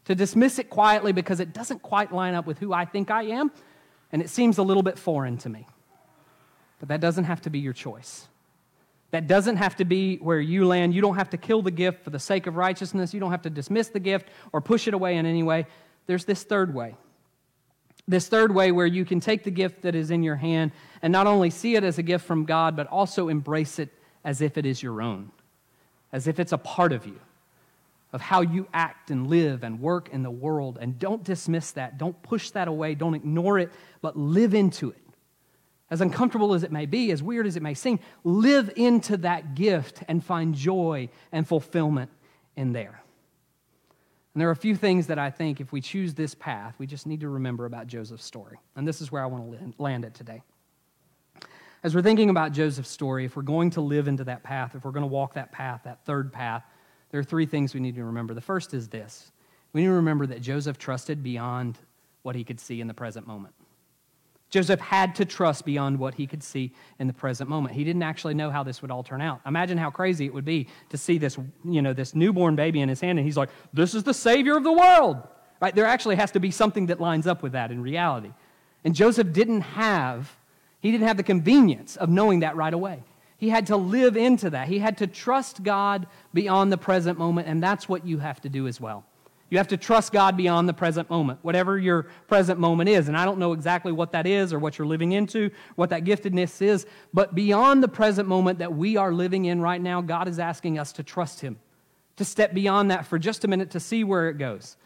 to 0.05 0.15
dismiss 0.15 0.59
it 0.59 0.71
quietly 0.71 1.13
because 1.13 1.41
it 1.41 1.53
doesn't 1.53 1.83
quite 1.83 2.13
line 2.13 2.35
up 2.35 2.47
with 2.47 2.59
who 2.59 2.73
I 2.73 2.85
think 2.85 3.11
I 3.11 3.25
am, 3.25 3.51
and 4.13 4.23
it 4.23 4.31
seems 4.31 4.59
a 4.59 4.63
little 4.63 4.83
bit 4.83 4.99
foreign 4.99 5.37
to 5.39 5.49
me. 5.49 5.67
But 6.79 6.89
that 6.89 7.01
doesn't 7.01 7.25
have 7.25 7.41
to 7.43 7.51
be 7.51 7.59
your 7.59 7.73
choice. 7.73 8.29
That 9.11 9.27
doesn't 9.27 9.57
have 9.57 9.77
to 9.77 9.85
be 9.85 10.17
where 10.17 10.41
you 10.41 10.67
land. 10.67 10.95
You 10.95 11.01
don't 11.01 11.17
have 11.17 11.31
to 11.31 11.37
kill 11.37 11.63
the 11.63 11.71
gift 11.71 12.03
for 12.03 12.11
the 12.11 12.19
sake 12.19 12.47
of 12.47 12.57
righteousness. 12.57 13.15
You 13.15 13.21
don't 13.21 13.31
have 13.31 13.43
to 13.43 13.51
dismiss 13.51 13.89
the 13.89 14.01
gift 14.01 14.29
or 14.53 14.61
push 14.61 14.89
it 14.89 14.95
away 14.95 15.17
in 15.17 15.27
any 15.27 15.43
way. 15.43 15.67
There's 16.07 16.25
this 16.25 16.43
third 16.43 16.75
way. 16.75 16.97
This 18.09 18.29
third 18.29 18.55
way 18.55 18.73
where 18.73 18.87
you 18.87 19.05
can 19.05 19.21
take 19.21 19.43
the 19.43 19.51
gift 19.51 19.83
that 19.83 19.95
is 19.95 20.11
in 20.11 20.23
your 20.23 20.37
hand 20.37 20.73
and 21.03 21.13
not 21.13 21.27
only 21.27 21.51
see 21.51 21.77
it 21.77 21.85
as 21.85 21.99
a 21.99 22.03
gift 22.03 22.25
from 22.25 22.45
God, 22.45 22.77
but 22.77 22.87
also 22.89 23.29
embrace 23.29 23.79
it 23.79 23.91
as 24.25 24.41
if 24.41 24.59
it 24.59 24.67
is 24.67 24.83
your 24.83 25.01
own, 25.01 25.31
as 26.13 26.27
if 26.27 26.39
it's 26.39 26.53
a 26.53 26.59
part 26.59 26.93
of 26.93 27.07
you, 27.07 27.19
of 28.13 28.21
how 28.21 28.43
you 28.43 28.69
act 28.75 29.11
and 29.11 29.29
live 29.29 29.65
and 29.65 29.81
work 29.81 30.09
in 30.11 30.23
the 30.23 30.31
world. 30.31 30.79
And 30.81 30.99
don't 30.99 31.25
dismiss 31.25 31.73
that. 31.73 31.99
Don't 31.99 32.21
push 32.23 32.51
that 32.51 32.69
away. 32.69 32.95
Don't 32.95 33.15
ignore 33.15 33.59
it, 33.59 33.73
but 34.03 34.17
live 34.17 34.55
into 34.55 34.91
it 34.91 35.06
as 35.91 36.01
uncomfortable 36.01 36.55
as 36.55 36.63
it 36.63 36.73
may 36.73 36.87
be, 36.87 37.13
as 37.13 37.23
weird 37.23 37.47
as 37.47 37.57
it 37.57 37.63
may 37.63 37.75
seem, 37.75 37.99
live 38.25 38.73
into 38.77 39.17
that 39.19 39.55
gift 39.55 40.03
and 40.09 40.25
find 40.25 40.55
joy 40.55 41.09
and 41.33 41.47
fulfillment 41.47 42.11
in 42.57 42.73
there. 42.73 43.03
And 44.35 44.41
there 44.41 44.49
are 44.49 44.53
a 44.53 44.57
few 44.57 44.77
things 44.77 45.07
that 45.07 45.19
I 45.19 45.31
think 45.31 45.61
if 45.61 45.73
we 45.73 45.81
choose 45.81 46.13
this 46.13 46.35
path, 46.35 46.75
we 46.79 46.87
just 46.87 47.07
need 47.07 47.21
to 47.21 47.29
remember 47.29 47.65
about 47.65 47.87
Joseph's 47.87 48.25
story. 48.25 48.59
And 48.75 48.87
this 48.87 49.01
is 49.01 49.11
where 49.11 49.23
I 49.23 49.27
want 49.27 49.59
to 49.59 49.83
land 49.83 50.05
it 50.05 50.13
today. 50.13 50.43
As 51.83 51.95
we're 51.95 52.03
thinking 52.03 52.31
about 52.31 52.53
Joseph's 52.53 52.91
story, 52.91 53.25
if 53.25 53.37
we're 53.37 53.43
going 53.43 53.71
to 53.71 53.81
live 53.81 54.09
into 54.09 54.25
that 54.25 54.43
path, 54.43 54.75
if 54.75 54.85
we're 54.85 54.91
going 54.91 55.05
to 55.05 55.07
walk 55.07 55.35
that 55.35 55.53
path, 55.53 55.83
that 55.85 56.05
third 56.05 56.33
path, 56.33 56.65
there 57.11 57.21
are 57.21 57.25
three 57.25 57.47
things 57.47 57.73
we 57.73 57.81
need 57.81 57.95
to 57.95 58.05
remember. 58.05 58.35
The 58.35 58.41
first 58.41 58.75
is 58.75 58.89
this 58.89 59.31
we 59.73 59.83
need 59.83 59.89
to 59.89 59.93
remember 59.93 60.27
that 60.27 60.41
Joseph 60.41 60.79
trusted 60.79 61.23
beyond 61.23 61.79
what 62.23 62.35
he 62.35 62.45
could 62.45 62.59
see 62.59 62.81
in 62.81 62.89
the 62.89 62.95
present 62.95 63.27
moment. 63.27 63.55
Joseph 64.49 64.81
had 64.81 65.15
to 65.17 65.25
trust 65.25 65.65
beyond 65.65 65.99
what 65.99 66.15
he 66.15 66.27
could 66.27 66.43
see 66.43 66.73
in 66.99 67.09
the 67.09 67.13
present 67.13 67.51
moment. 67.51 67.75
He 67.75 67.83
didn't 67.83 68.05
actually 68.05 68.35
know 68.35 68.51
how 68.51 68.63
this 68.63 68.81
would 68.81 68.91
all 68.91 69.03
turn 69.03 69.21
out. 69.21 69.41
Imagine 69.45 69.77
how 69.77 69.91
crazy 69.91 70.27
it 70.27 70.33
would 70.33 70.45
be 70.45 70.69
to 70.91 70.97
see 70.97 71.19
this, 71.19 71.37
you 71.65 71.83
know, 71.83 71.93
this 71.93 72.15
newborn 72.15 72.55
baby 72.55 72.81
in 72.81 72.89
his 72.89 73.01
hand 73.01 73.19
and 73.19 73.27
he's 73.27 73.37
like, 73.37 73.51
"This 73.73 73.95
is 73.95 74.05
the 74.05 74.15
savior 74.15 74.57
of 74.57 74.63
the 74.63 74.73
world." 74.73 75.17
Right? 75.61 75.75
There 75.75 75.87
actually 75.87 76.17
has 76.17 76.31
to 76.33 76.41
be 76.41 76.51
something 76.51 76.87
that 76.87 77.01
lines 77.01 77.27
up 77.27 77.43
with 77.43 77.53
that 77.53 77.71
in 77.71 77.83
reality. 77.83 78.33
And 78.85 78.95
Joseph 78.95 79.33
didn't 79.33 79.63
have 79.63 80.37
he 80.81 80.93
didn't 80.93 81.09
have 81.09 81.17
the 81.17 81.25
convenience 81.25 81.97
of 81.97 82.09
knowing 82.09 82.41
that 82.41 82.55
right 82.55 82.73
away. 82.73 83.03
He 83.39 83.51
had 83.51 83.67
to 83.67 83.77
live 83.77 84.17
into 84.17 84.51
that. 84.51 84.69
He 84.69 84.79
had 84.79 84.99
to 84.99 85.07
trust 85.07 85.63
God 85.63 86.07
beyond 86.33 86.71
the 86.71 86.79
present 86.79 87.19
moment, 87.19 87.49
and 87.49 87.61
that's 87.63 87.89
what 87.89 88.07
you 88.07 88.19
have 88.19 88.41
to 88.43 88.49
do 88.49 88.69
as 88.69 88.81
well. 88.81 89.05
You 89.49 89.59
have 89.59 89.69
to 89.69 89.77
trust 89.77 90.13
God 90.13 90.37
beyond 90.37 90.69
the 90.69 90.75
present 90.75 91.09
moment, 91.09 91.39
whatever 91.43 91.79
your 91.79 92.05
present 92.27 92.59
moment 92.59 92.89
is. 92.89 93.07
And 93.07 93.17
I 93.17 93.25
don't 93.25 93.39
know 93.39 93.53
exactly 93.53 93.93
what 93.93 94.11
that 94.13 94.27
is 94.27 94.53
or 94.53 94.59
what 94.59 94.77
you're 94.77 94.89
living 94.89 95.13
into, 95.13 95.51
what 95.77 95.91
that 95.91 96.05
giftedness 96.05 96.61
is, 96.61 96.85
but 97.15 97.35
beyond 97.35 97.83
the 97.83 97.89
present 97.89 98.29
moment 98.29 98.59
that 98.59 98.75
we 98.75 98.97
are 98.97 99.13
living 99.13 99.45
in 99.45 99.61
right 99.61 99.81
now, 99.81 100.01
God 100.01 100.27
is 100.27 100.41
asking 100.41 100.79
us 100.79 100.93
to 100.95 101.05
trust 101.05 101.41
Him, 101.41 101.59
to 102.17 102.25
step 102.25 102.55
beyond 102.55 102.91
that 102.91 103.07
for 103.07 103.19
just 103.19 103.45
a 103.45 103.49
minute 103.49 103.71
to 103.71 103.81
see 103.81 104.03
where 104.03 104.29
it 104.29 104.39
goes. 104.39 104.77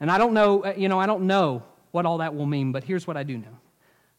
And 0.00 0.10
I 0.10 0.18
don't 0.18 0.34
know, 0.34 0.64
uh, 0.64 0.74
you 0.76 0.88
know, 0.88 0.98
I 0.98 1.06
don't 1.06 1.28
know 1.28 1.62
what 1.92 2.04
all 2.04 2.18
that 2.18 2.34
will 2.34 2.46
mean, 2.46 2.72
but 2.72 2.82
here's 2.82 3.06
what 3.06 3.16
I 3.16 3.22
do 3.22 3.38
know. 3.38 3.58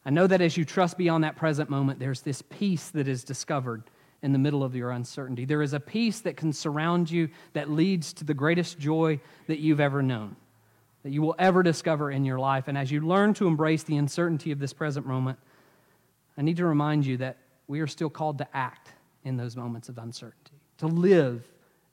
I 0.06 0.10
know 0.10 0.26
that 0.26 0.40
as 0.40 0.56
you 0.56 0.64
trust 0.64 0.96
beyond 0.96 1.24
that 1.24 1.36
present 1.36 1.68
moment, 1.68 1.98
there's 1.98 2.22
this 2.22 2.40
peace 2.40 2.88
that 2.90 3.08
is 3.08 3.24
discovered 3.24 3.82
in 4.24 4.32
the 4.32 4.38
middle 4.38 4.64
of 4.64 4.74
your 4.74 4.90
uncertainty. 4.90 5.44
There 5.44 5.60
is 5.60 5.74
a 5.74 5.80
peace 5.80 6.20
that 6.20 6.38
can 6.38 6.50
surround 6.50 7.10
you 7.10 7.28
that 7.52 7.68
leads 7.68 8.14
to 8.14 8.24
the 8.24 8.32
greatest 8.32 8.78
joy 8.78 9.20
that 9.48 9.58
you've 9.58 9.80
ever 9.80 10.02
known, 10.02 10.34
that 11.02 11.10
you 11.10 11.20
will 11.20 11.34
ever 11.38 11.62
discover 11.62 12.10
in 12.10 12.24
your 12.24 12.38
life. 12.38 12.66
And 12.66 12.78
as 12.78 12.90
you 12.90 13.02
learn 13.02 13.34
to 13.34 13.46
embrace 13.46 13.82
the 13.82 13.98
uncertainty 13.98 14.50
of 14.50 14.58
this 14.58 14.72
present 14.72 15.06
moment, 15.06 15.38
I 16.38 16.42
need 16.42 16.56
to 16.56 16.64
remind 16.64 17.04
you 17.04 17.18
that 17.18 17.36
we 17.68 17.80
are 17.80 17.86
still 17.86 18.08
called 18.08 18.38
to 18.38 18.48
act 18.56 18.92
in 19.24 19.36
those 19.36 19.56
moments 19.56 19.90
of 19.90 19.98
uncertainty, 19.98 20.58
to 20.78 20.86
live 20.86 21.44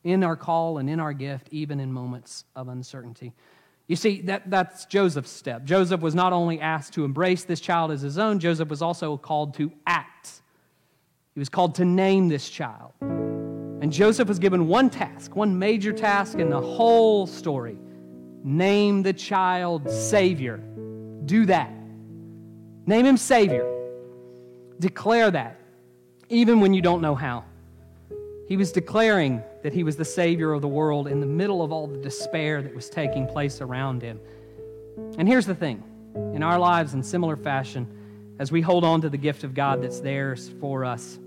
in 0.05 0.23
our 0.23 0.37
call 0.37 0.77
and 0.77 0.89
in 0.89 1.01
our 1.01 1.11
gift, 1.11 1.49
even 1.51 1.81
in 1.81 1.91
moments 1.91 2.45
of 2.55 2.69
uncertainty. 2.69 3.33
You 3.87 3.97
see, 3.97 4.21
that, 4.21 4.49
that's 4.49 4.85
Joseph's 4.85 5.31
step. 5.31 5.65
Joseph 5.65 5.99
was 5.99 6.15
not 6.15 6.31
only 6.31 6.61
asked 6.61 6.93
to 6.93 7.03
embrace 7.03 7.43
this 7.43 7.59
child 7.59 7.91
as 7.91 7.99
his 7.99 8.17
own, 8.17 8.39
Joseph 8.39 8.69
was 8.69 8.81
also 8.81 9.17
called 9.17 9.55
to 9.55 9.69
act 9.85 10.40
he 11.33 11.39
was 11.39 11.49
called 11.49 11.75
to 11.75 11.85
name 11.85 12.27
this 12.27 12.49
child. 12.49 12.93
And 13.01 13.91
Joseph 13.91 14.27
was 14.27 14.37
given 14.37 14.67
one 14.67 14.89
task, 14.89 15.35
one 15.35 15.57
major 15.57 15.91
task 15.91 16.37
in 16.37 16.49
the 16.49 16.61
whole 16.61 17.25
story 17.25 17.77
name 18.43 19.03
the 19.03 19.13
child 19.13 19.89
Savior. 19.89 20.57
Do 21.25 21.45
that. 21.45 21.71
Name 22.87 23.05
him 23.05 23.17
Savior. 23.17 23.67
Declare 24.79 25.31
that, 25.31 25.59
even 26.29 26.59
when 26.59 26.73
you 26.73 26.81
don't 26.81 27.01
know 27.01 27.13
how. 27.13 27.45
He 28.47 28.57
was 28.57 28.71
declaring 28.71 29.43
that 29.63 29.73
he 29.73 29.83
was 29.83 29.95
the 29.95 30.05
Savior 30.05 30.53
of 30.53 30.61
the 30.61 30.67
world 30.67 31.07
in 31.07 31.19
the 31.19 31.27
middle 31.27 31.61
of 31.61 31.71
all 31.71 31.87
the 31.87 31.99
despair 31.99 32.61
that 32.61 32.73
was 32.73 32.89
taking 32.89 33.27
place 33.27 33.61
around 33.61 34.01
him. 34.01 34.19
And 35.17 35.27
here's 35.27 35.45
the 35.45 35.55
thing 35.55 35.83
in 36.33 36.43
our 36.43 36.59
lives, 36.59 36.93
in 36.93 37.03
similar 37.03 37.37
fashion, 37.37 37.87
as 38.41 38.51
we 38.51 38.59
hold 38.59 38.83
on 38.83 39.01
to 39.01 39.07
the 39.07 39.19
gift 39.19 39.43
of 39.43 39.53
God 39.53 39.83
that's 39.83 39.99
theirs 39.99 40.49
for 40.59 40.83
us. 40.83 41.19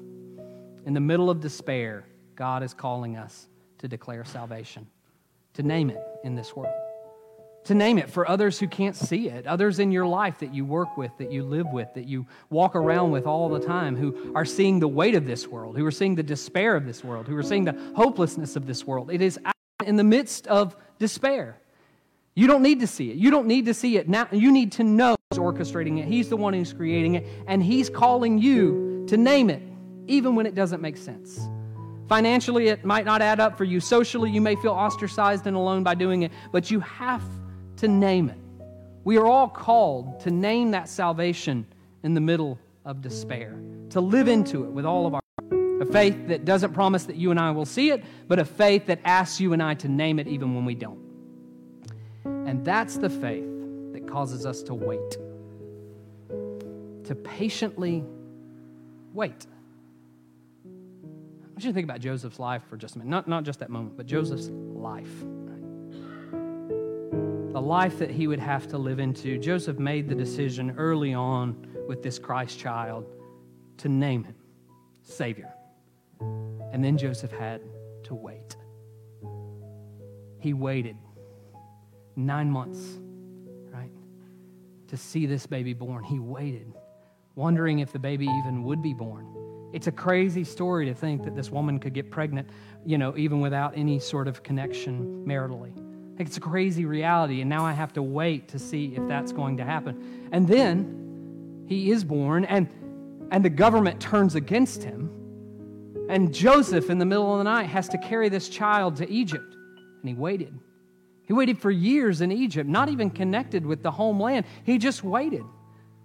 In 0.84 0.94
the 0.94 1.00
middle 1.00 1.30
of 1.30 1.40
despair, 1.40 2.04
God 2.34 2.64
is 2.64 2.74
calling 2.74 3.16
us 3.16 3.46
to 3.78 3.86
declare 3.86 4.24
salvation, 4.24 4.88
to 5.52 5.62
name 5.62 5.90
it 5.90 6.02
in 6.24 6.34
this 6.34 6.56
world, 6.56 6.74
to 7.66 7.74
name 7.76 7.98
it 7.98 8.10
for 8.10 8.28
others 8.28 8.58
who 8.58 8.66
can't 8.66 8.96
see 8.96 9.28
it, 9.28 9.46
others 9.46 9.78
in 9.78 9.92
your 9.92 10.08
life 10.08 10.40
that 10.40 10.52
you 10.52 10.64
work 10.64 10.96
with, 10.96 11.16
that 11.18 11.30
you 11.30 11.44
live 11.44 11.68
with, 11.68 11.94
that 11.94 12.08
you 12.08 12.26
walk 12.50 12.74
around 12.74 13.12
with 13.12 13.28
all 13.28 13.48
the 13.48 13.60
time, 13.60 13.94
who 13.94 14.32
are 14.34 14.44
seeing 14.44 14.80
the 14.80 14.88
weight 14.88 15.14
of 15.14 15.24
this 15.24 15.46
world, 15.46 15.76
who 15.76 15.86
are 15.86 15.92
seeing 15.92 16.16
the 16.16 16.22
despair 16.24 16.74
of 16.74 16.84
this 16.84 17.04
world, 17.04 17.28
who 17.28 17.36
are 17.36 17.44
seeing 17.44 17.64
the 17.64 17.92
hopelessness 17.94 18.56
of 18.56 18.66
this 18.66 18.84
world. 18.84 19.12
It 19.12 19.22
is 19.22 19.38
in 19.86 19.94
the 19.94 20.02
midst 20.02 20.48
of 20.48 20.74
despair. 20.98 21.60
You 22.34 22.48
don't 22.48 22.62
need 22.62 22.80
to 22.80 22.88
see 22.88 23.12
it. 23.12 23.16
You 23.18 23.30
don't 23.30 23.46
need 23.46 23.66
to 23.66 23.74
see 23.74 23.98
it 23.98 24.08
now. 24.08 24.26
You 24.32 24.50
need 24.50 24.72
to 24.72 24.82
know 24.82 25.13
orchestrating 25.38 25.98
it. 25.98 26.06
He's 26.06 26.28
the 26.28 26.36
one 26.36 26.54
who's 26.54 26.72
creating 26.72 27.14
it, 27.14 27.26
and 27.46 27.62
He's 27.62 27.90
calling 27.90 28.38
you 28.38 29.04
to 29.08 29.16
name 29.16 29.50
it, 29.50 29.62
even 30.06 30.34
when 30.34 30.46
it 30.46 30.54
doesn't 30.54 30.80
make 30.80 30.96
sense. 30.96 31.40
Financially, 32.08 32.68
it 32.68 32.84
might 32.84 33.04
not 33.04 33.22
add 33.22 33.40
up 33.40 33.56
for 33.56 33.64
you. 33.64 33.80
Socially, 33.80 34.30
you 34.30 34.40
may 34.40 34.56
feel 34.56 34.72
ostracized 34.72 35.46
and 35.46 35.56
alone 35.56 35.82
by 35.82 35.94
doing 35.94 36.22
it, 36.22 36.32
but 36.52 36.70
you 36.70 36.80
have 36.80 37.22
to 37.76 37.88
name 37.88 38.28
it. 38.28 38.38
We 39.04 39.16
are 39.16 39.26
all 39.26 39.48
called 39.48 40.20
to 40.20 40.30
name 40.30 40.70
that 40.72 40.88
salvation 40.88 41.66
in 42.02 42.14
the 42.14 42.20
middle 42.20 42.58
of 42.84 43.00
despair, 43.00 43.58
to 43.90 44.00
live 44.00 44.28
into 44.28 44.64
it 44.64 44.70
with 44.70 44.84
all 44.84 45.06
of 45.06 45.14
our 45.14 45.20
a 45.80 45.86
faith 45.86 46.28
that 46.28 46.44
doesn't 46.44 46.72
promise 46.72 47.04
that 47.04 47.16
you 47.16 47.30
and 47.30 47.40
I 47.40 47.50
will 47.50 47.66
see 47.66 47.90
it, 47.90 48.04
but 48.28 48.38
a 48.38 48.44
faith 48.44 48.86
that 48.86 49.00
asks 49.04 49.40
you 49.40 49.52
and 49.52 49.62
I 49.62 49.74
to 49.74 49.88
name 49.88 50.18
it 50.18 50.28
even 50.28 50.54
when 50.54 50.64
we 50.64 50.74
don't. 50.74 51.00
And 52.24 52.64
that's 52.64 52.96
the 52.96 53.10
faith 53.10 53.48
that 53.92 54.06
causes 54.06 54.46
us 54.46 54.62
to 54.64 54.74
wait, 54.74 55.18
to 57.04 57.14
patiently 57.14 58.04
wait. 59.12 59.46
I 60.64 60.68
want 61.48 61.64
you 61.64 61.70
to 61.70 61.72
think 61.72 61.84
about 61.84 62.00
Joseph's 62.00 62.38
life 62.38 62.62
for 62.68 62.76
just 62.76 62.96
a 62.96 62.98
minute. 62.98 63.10
Not, 63.10 63.28
not 63.28 63.44
just 63.44 63.60
that 63.60 63.70
moment, 63.70 63.96
but 63.96 64.06
Joseph's 64.06 64.48
life. 64.48 65.24
The 67.52 67.60
life 67.60 67.98
that 68.00 68.10
he 68.10 68.26
would 68.26 68.40
have 68.40 68.66
to 68.68 68.78
live 68.78 68.98
into. 68.98 69.38
Joseph 69.38 69.78
made 69.78 70.08
the 70.08 70.14
decision 70.14 70.74
early 70.76 71.14
on 71.14 71.68
with 71.86 72.02
this 72.02 72.18
Christ 72.18 72.58
child 72.58 73.06
to 73.76 73.88
name 73.88 74.24
him 74.24 74.34
Savior. 75.02 75.52
And 76.20 76.82
then 76.82 76.98
Joseph 76.98 77.30
had 77.30 77.60
to 78.04 78.14
wait. 78.14 78.56
He 80.40 80.52
waited 80.52 80.96
nine 82.16 82.50
months, 82.50 82.98
right, 83.70 83.92
to 84.88 84.96
see 84.96 85.26
this 85.26 85.46
baby 85.46 85.72
born. 85.72 86.02
He 86.02 86.18
waited, 86.18 86.72
wondering 87.34 87.80
if 87.80 87.92
the 87.92 87.98
baby 87.98 88.26
even 88.26 88.62
would 88.64 88.82
be 88.82 88.94
born. 88.94 89.28
It's 89.72 89.86
a 89.86 89.92
crazy 89.92 90.44
story 90.44 90.86
to 90.86 90.94
think 90.94 91.24
that 91.24 91.34
this 91.34 91.50
woman 91.50 91.78
could 91.80 91.94
get 91.94 92.10
pregnant, 92.10 92.48
you 92.86 92.96
know, 92.96 93.16
even 93.16 93.40
without 93.40 93.76
any 93.76 93.98
sort 93.98 94.28
of 94.28 94.42
connection 94.42 95.24
maritally. 95.26 95.72
It's 96.18 96.36
a 96.36 96.40
crazy 96.40 96.84
reality, 96.84 97.40
and 97.40 97.50
now 97.50 97.64
I 97.64 97.72
have 97.72 97.92
to 97.94 98.02
wait 98.02 98.48
to 98.48 98.58
see 98.58 98.94
if 98.94 99.06
that's 99.08 99.32
going 99.32 99.56
to 99.56 99.64
happen. 99.64 100.28
And 100.30 100.46
then 100.46 101.64
he 101.66 101.90
is 101.90 102.04
born, 102.04 102.44
and, 102.44 102.68
and 103.32 103.44
the 103.44 103.50
government 103.50 104.00
turns 104.00 104.36
against 104.36 104.84
him 104.84 105.10
and 106.08 106.34
Joseph, 106.34 106.90
in 106.90 106.98
the 106.98 107.06
middle 107.06 107.32
of 107.32 107.38
the 107.38 107.44
night, 107.44 107.64
has 107.64 107.88
to 107.88 107.98
carry 107.98 108.28
this 108.28 108.48
child 108.48 108.96
to 108.96 109.10
Egypt. 109.10 109.54
And 110.00 110.08
he 110.08 110.14
waited. 110.14 110.58
He 111.26 111.32
waited 111.32 111.58
for 111.58 111.70
years 111.70 112.20
in 112.20 112.30
Egypt, 112.30 112.68
not 112.68 112.90
even 112.90 113.10
connected 113.10 113.64
with 113.64 113.82
the 113.82 113.90
homeland. 113.90 114.44
He 114.64 114.76
just 114.76 115.02
waited. 115.02 115.44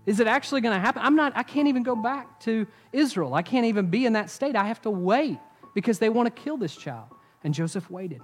Is 0.10 0.20
it 0.20 0.26
actually 0.26 0.62
going 0.62 0.74
to 0.74 0.80
happen? 0.80 1.04
I'm 1.06 1.16
not, 1.16 1.34
I 1.36 1.44
can't 1.44 1.68
even 1.68 1.84
go 1.84 1.96
back 1.96 2.40
to 2.40 2.66
Israel. 2.92 3.36
I 3.36 3.44
can't 3.44 3.68
even 3.68 3.92
be 3.92 4.08
in 4.08 4.14
that 4.14 4.32
state. 4.32 4.56
I 4.56 4.66
have 4.66 4.82
to 4.82 4.90
wait 4.90 5.38
because 5.76 6.00
they 6.00 6.10
want 6.10 6.36
to 6.36 6.42
kill 6.42 6.58
this 6.58 6.76
child. 6.76 7.10
And 7.44 7.54
Joseph 7.54 7.92
waited. 7.92 8.20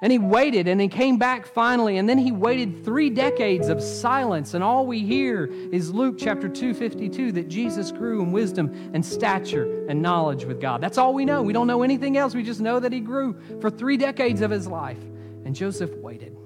And 0.00 0.12
he 0.12 0.20
waited 0.20 0.68
and 0.68 0.80
he 0.80 0.86
came 0.86 1.18
back 1.18 1.44
finally. 1.44 1.96
And 1.96 2.08
then 2.08 2.18
he 2.18 2.30
waited 2.30 2.84
three 2.84 3.10
decades 3.10 3.68
of 3.68 3.82
silence. 3.82 4.54
And 4.54 4.62
all 4.62 4.86
we 4.86 5.00
hear 5.00 5.46
is 5.46 5.92
Luke 5.92 6.18
chapter 6.20 6.48
2 6.48 6.72
52 6.72 7.32
that 7.32 7.48
Jesus 7.48 7.90
grew 7.90 8.22
in 8.22 8.30
wisdom 8.30 8.72
and 8.94 9.04
stature 9.04 9.84
and 9.88 10.00
knowledge 10.00 10.44
with 10.44 10.60
God. 10.60 10.80
That's 10.80 10.98
all 10.98 11.14
we 11.14 11.24
know. 11.24 11.42
We 11.42 11.52
don't 11.52 11.66
know 11.66 11.82
anything 11.82 12.16
else. 12.16 12.32
We 12.32 12.44
just 12.44 12.60
know 12.60 12.78
that 12.78 12.92
he 12.92 13.00
grew 13.00 13.36
for 13.60 13.70
three 13.70 13.96
decades 13.96 14.40
of 14.40 14.52
his 14.52 14.68
life. 14.68 15.02
And 15.44 15.52
Joseph 15.52 15.92
waited. 15.96 16.36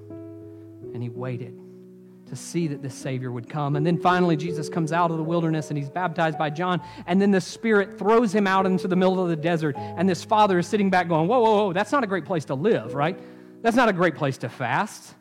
And 0.94 1.02
he 1.02 1.10
waited 1.10 1.60
to 2.26 2.36
see 2.36 2.66
that 2.68 2.82
this 2.82 2.94
Savior 2.94 3.30
would 3.30 3.48
come. 3.48 3.76
And 3.76 3.86
then 3.86 3.98
finally, 3.98 4.36
Jesus 4.36 4.68
comes 4.68 4.92
out 4.92 5.10
of 5.10 5.16
the 5.16 5.22
wilderness 5.22 5.70
and 5.70 5.78
he's 5.78 5.88
baptized 5.88 6.38
by 6.38 6.50
John. 6.50 6.82
And 7.06 7.20
then 7.20 7.30
the 7.30 7.40
Spirit 7.40 7.98
throws 7.98 8.34
him 8.34 8.46
out 8.46 8.66
into 8.66 8.88
the 8.88 8.96
middle 8.96 9.22
of 9.22 9.28
the 9.28 9.36
desert. 9.36 9.76
And 9.76 10.08
this 10.08 10.24
father 10.24 10.58
is 10.58 10.66
sitting 10.66 10.90
back 10.90 11.08
going, 11.08 11.28
Whoa, 11.28 11.40
whoa, 11.40 11.56
whoa, 11.56 11.72
that's 11.72 11.92
not 11.92 12.04
a 12.04 12.06
great 12.06 12.24
place 12.24 12.44
to 12.46 12.54
live, 12.54 12.94
right? 12.94 13.18
That's 13.62 13.76
not 13.76 13.88
a 13.88 13.92
great 13.92 14.16
place 14.16 14.38
to 14.38 14.48
fast. 14.48 15.14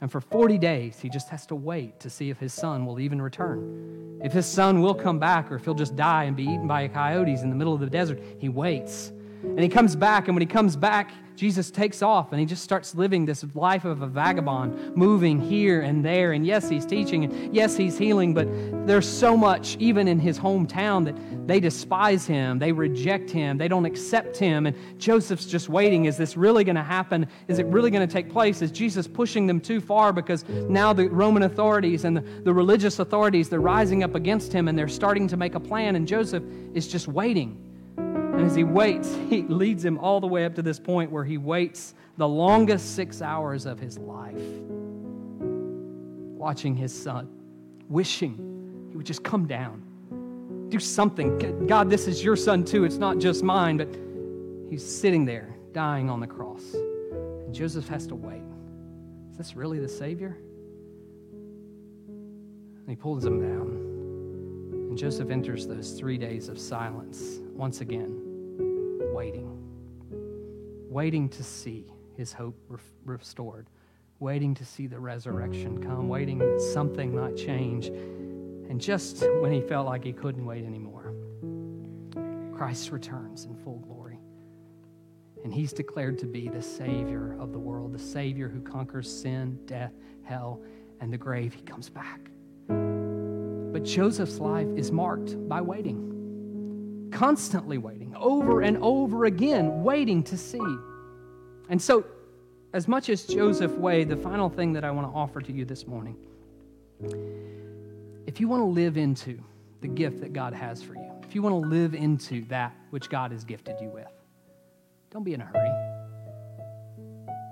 And 0.00 0.10
for 0.10 0.20
40 0.20 0.58
days, 0.58 0.98
he 1.00 1.08
just 1.08 1.28
has 1.30 1.46
to 1.46 1.54
wait 1.54 2.00
to 2.00 2.10
see 2.10 2.30
if 2.30 2.38
his 2.38 2.52
son 2.52 2.84
will 2.84 3.00
even 3.00 3.22
return. 3.22 4.20
If 4.22 4.32
his 4.32 4.46
son 4.46 4.80
will 4.80 4.94
come 4.94 5.18
back 5.18 5.50
or 5.50 5.56
if 5.56 5.64
he'll 5.64 5.74
just 5.74 5.96
die 5.96 6.24
and 6.24 6.36
be 6.36 6.44
eaten 6.44 6.66
by 6.66 6.88
coyotes 6.88 7.42
in 7.42 7.50
the 7.50 7.56
middle 7.56 7.74
of 7.74 7.80
the 7.80 7.88
desert, 7.88 8.20
he 8.38 8.48
waits. 8.48 9.12
And 9.44 9.60
he 9.60 9.68
comes 9.68 9.94
back, 9.94 10.26
and 10.26 10.34
when 10.34 10.42
he 10.42 10.46
comes 10.46 10.76
back, 10.76 11.12
Jesus 11.36 11.70
takes 11.70 12.00
off 12.00 12.30
and 12.30 12.38
he 12.38 12.46
just 12.46 12.62
starts 12.62 12.94
living 12.94 13.26
this 13.26 13.44
life 13.54 13.84
of 13.84 14.02
a 14.02 14.06
vagabond, 14.06 14.96
moving 14.96 15.40
here 15.40 15.80
and 15.80 16.04
there. 16.04 16.32
And 16.32 16.46
yes, 16.46 16.68
he's 16.68 16.86
teaching, 16.86 17.24
and 17.24 17.54
yes, 17.54 17.76
he's 17.76 17.98
healing, 17.98 18.34
but 18.34 18.46
there's 18.86 19.08
so 19.08 19.36
much, 19.36 19.76
even 19.80 20.06
in 20.06 20.20
his 20.20 20.38
hometown, 20.38 21.04
that 21.04 21.48
they 21.48 21.58
despise 21.58 22.24
him, 22.26 22.58
they 22.58 22.70
reject 22.70 23.30
him, 23.30 23.58
they 23.58 23.66
don't 23.66 23.84
accept 23.84 24.36
him. 24.36 24.66
And 24.66 24.76
Joseph's 25.00 25.46
just 25.46 25.68
waiting 25.68 26.04
is 26.04 26.16
this 26.16 26.36
really 26.36 26.62
going 26.62 26.76
to 26.76 26.82
happen? 26.82 27.26
Is 27.48 27.58
it 27.58 27.66
really 27.66 27.90
going 27.90 28.06
to 28.06 28.12
take 28.12 28.30
place? 28.30 28.62
Is 28.62 28.70
Jesus 28.70 29.08
pushing 29.08 29.46
them 29.46 29.60
too 29.60 29.80
far? 29.80 30.12
Because 30.12 30.44
now 30.48 30.92
the 30.92 31.08
Roman 31.08 31.42
authorities 31.42 32.04
and 32.04 32.16
the, 32.16 32.20
the 32.20 32.54
religious 32.54 33.00
authorities, 33.00 33.48
they're 33.48 33.60
rising 33.60 34.04
up 34.04 34.14
against 34.14 34.52
him 34.52 34.68
and 34.68 34.78
they're 34.78 34.88
starting 34.88 35.26
to 35.28 35.36
make 35.36 35.56
a 35.56 35.60
plan, 35.60 35.96
and 35.96 36.06
Joseph 36.06 36.44
is 36.74 36.86
just 36.86 37.08
waiting. 37.08 37.63
And 38.34 38.46
as 38.46 38.54
he 38.54 38.64
waits, 38.64 39.14
he 39.30 39.42
leads 39.42 39.84
him 39.84 39.98
all 39.98 40.20
the 40.20 40.26
way 40.26 40.44
up 40.44 40.54
to 40.56 40.62
this 40.62 40.80
point 40.80 41.10
where 41.10 41.24
he 41.24 41.38
waits 41.38 41.94
the 42.16 42.28
longest 42.28 42.94
six 42.94 43.22
hours 43.22 43.64
of 43.64 43.78
his 43.78 43.98
life, 43.98 44.34
watching 46.36 46.74
his 46.76 46.92
son, 46.92 47.28
wishing 47.88 48.88
he 48.90 48.96
would 48.96 49.06
just 49.06 49.24
come 49.24 49.46
down, 49.46 49.82
do 50.68 50.78
something. 50.78 51.66
God, 51.66 51.90
this 51.90 52.06
is 52.06 52.22
your 52.22 52.36
son 52.36 52.64
too. 52.64 52.84
It's 52.84 52.96
not 52.96 53.18
just 53.18 53.42
mine, 53.42 53.76
but 53.76 53.88
he's 54.70 54.84
sitting 54.84 55.24
there 55.24 55.54
dying 55.72 56.10
on 56.10 56.20
the 56.20 56.26
cross. 56.26 56.74
And 56.74 57.54
Joseph 57.54 57.88
has 57.88 58.06
to 58.08 58.14
wait. 58.14 58.42
Is 59.32 59.38
this 59.38 59.56
really 59.56 59.80
the 59.80 59.88
Savior? 59.88 60.36
And 62.08 62.88
he 62.88 62.94
pulls 62.94 63.24
him 63.24 63.40
down. 63.40 63.68
And 64.88 64.96
Joseph 64.96 65.30
enters 65.30 65.66
those 65.66 65.92
three 65.92 66.16
days 66.16 66.48
of 66.48 66.58
silence 66.58 67.40
once 67.52 67.80
again, 67.80 68.23
waiting, 69.14 69.48
waiting 70.90 71.28
to 71.28 71.44
see 71.44 71.86
his 72.16 72.32
hope 72.32 72.56
re- 72.68 72.78
restored, 73.04 73.70
waiting 74.18 74.54
to 74.54 74.64
see 74.64 74.88
the 74.88 74.98
resurrection 74.98 75.80
come, 75.80 76.08
waiting 76.08 76.38
that 76.38 76.60
something 76.60 77.14
might 77.14 77.36
change. 77.36 77.86
And 77.86 78.80
just 78.80 79.24
when 79.40 79.52
he 79.52 79.60
felt 79.60 79.86
like 79.86 80.02
he 80.02 80.12
couldn't 80.12 80.44
wait 80.44 80.64
anymore, 80.64 81.14
Christ 82.54 82.90
returns 82.90 83.44
in 83.44 83.54
full 83.56 83.78
glory. 83.78 84.18
And 85.44 85.52
he's 85.52 85.72
declared 85.72 86.18
to 86.18 86.26
be 86.26 86.48
the 86.48 86.62
Savior 86.62 87.36
of 87.38 87.52
the 87.52 87.58
world, 87.58 87.92
the 87.92 87.98
Savior 87.98 88.48
who 88.48 88.60
conquers 88.60 89.10
sin, 89.10 89.58
death, 89.66 89.92
hell, 90.22 90.60
and 91.00 91.12
the 91.12 91.18
grave. 91.18 91.52
He 91.54 91.62
comes 91.62 91.88
back. 91.88 92.30
But 92.66 93.84
Joseph's 93.84 94.38
life 94.38 94.68
is 94.74 94.90
marked 94.90 95.48
by 95.48 95.60
waiting, 95.60 96.13
constantly 97.14 97.78
waiting, 97.78 98.14
over 98.16 98.60
and 98.60 98.76
over 98.78 99.24
again, 99.24 99.82
waiting 99.82 100.22
to 100.24 100.36
see. 100.36 100.58
And 101.68 101.80
so, 101.80 102.04
as 102.72 102.88
much 102.88 103.08
as 103.08 103.24
Joseph 103.24 103.70
waited, 103.72 104.08
the 104.08 104.16
final 104.16 104.50
thing 104.50 104.72
that 104.72 104.84
I 104.84 104.90
want 104.90 105.10
to 105.10 105.16
offer 105.16 105.40
to 105.40 105.52
you 105.52 105.64
this 105.64 105.86
morning 105.86 106.16
if 108.26 108.40
you 108.40 108.48
want 108.48 108.60
to 108.62 108.66
live 108.66 108.96
into 108.96 109.38
the 109.80 109.88
gift 109.88 110.20
that 110.20 110.32
God 110.32 110.54
has 110.54 110.82
for 110.82 110.94
you, 110.94 111.12
if 111.22 111.34
you 111.34 111.42
want 111.42 111.52
to 111.52 111.68
live 111.68 111.94
into 111.94 112.44
that 112.46 112.74
which 112.90 113.08
God 113.08 113.30
has 113.30 113.44
gifted 113.44 113.76
you 113.80 113.88
with, 113.88 114.08
don't 115.10 115.22
be 115.22 115.34
in 115.34 115.40
a 115.40 115.44
hurry. 115.44 115.70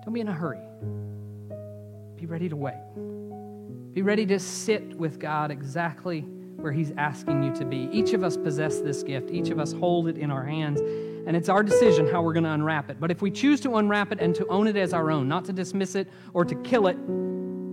Don't 0.05 0.15
be 0.15 0.21
in 0.21 0.29
a 0.29 0.33
hurry. 0.33 0.63
Be 2.17 2.27
ready 2.27 2.49
to 2.49 2.57
wait. 2.57 3.95
Be 3.95 4.03
ready 4.03 4.27
to 4.27 4.39
sit 4.39 4.97
with 4.97 5.21
God 5.21 5.51
exactly 5.51 6.25
where 6.63 6.73
He's 6.73 6.93
asking 6.97 7.43
you 7.43 7.53
to 7.55 7.65
be. 7.65 7.89
Each 7.93 8.13
of 8.13 8.25
us 8.25 8.37
possess 8.37 8.81
this 8.81 9.03
gift, 9.03 9.31
each 9.31 9.51
of 9.51 9.59
us 9.59 9.73
hold 9.73 10.09
it 10.09 10.17
in 10.17 10.31
our 10.31 10.45
hands, 10.45 10.81
and 10.81 11.37
it's 11.37 11.49
our 11.49 11.63
decision 11.63 12.07
how 12.07 12.23
we're 12.23 12.33
going 12.33 12.45
to 12.45 12.51
unwrap 12.51 12.91
it. 12.91 12.99
But 12.99 13.11
if 13.11 13.23
we 13.23 13.31
choose 13.31 13.61
to 13.63 13.77
unwrap 13.77 14.13
it 14.13 14.21
and 14.21 14.35
to 14.37 14.47
own 14.47 14.67
it 14.67 14.77
as 14.77 14.93
our 14.93 15.11
own, 15.11 15.29
not 15.29 15.45
to 15.47 15.53
dismiss 15.53 15.95
it 15.95 16.09
or 16.33 16.45
to 16.45 16.55
kill 16.63 16.87
it, 16.87 16.97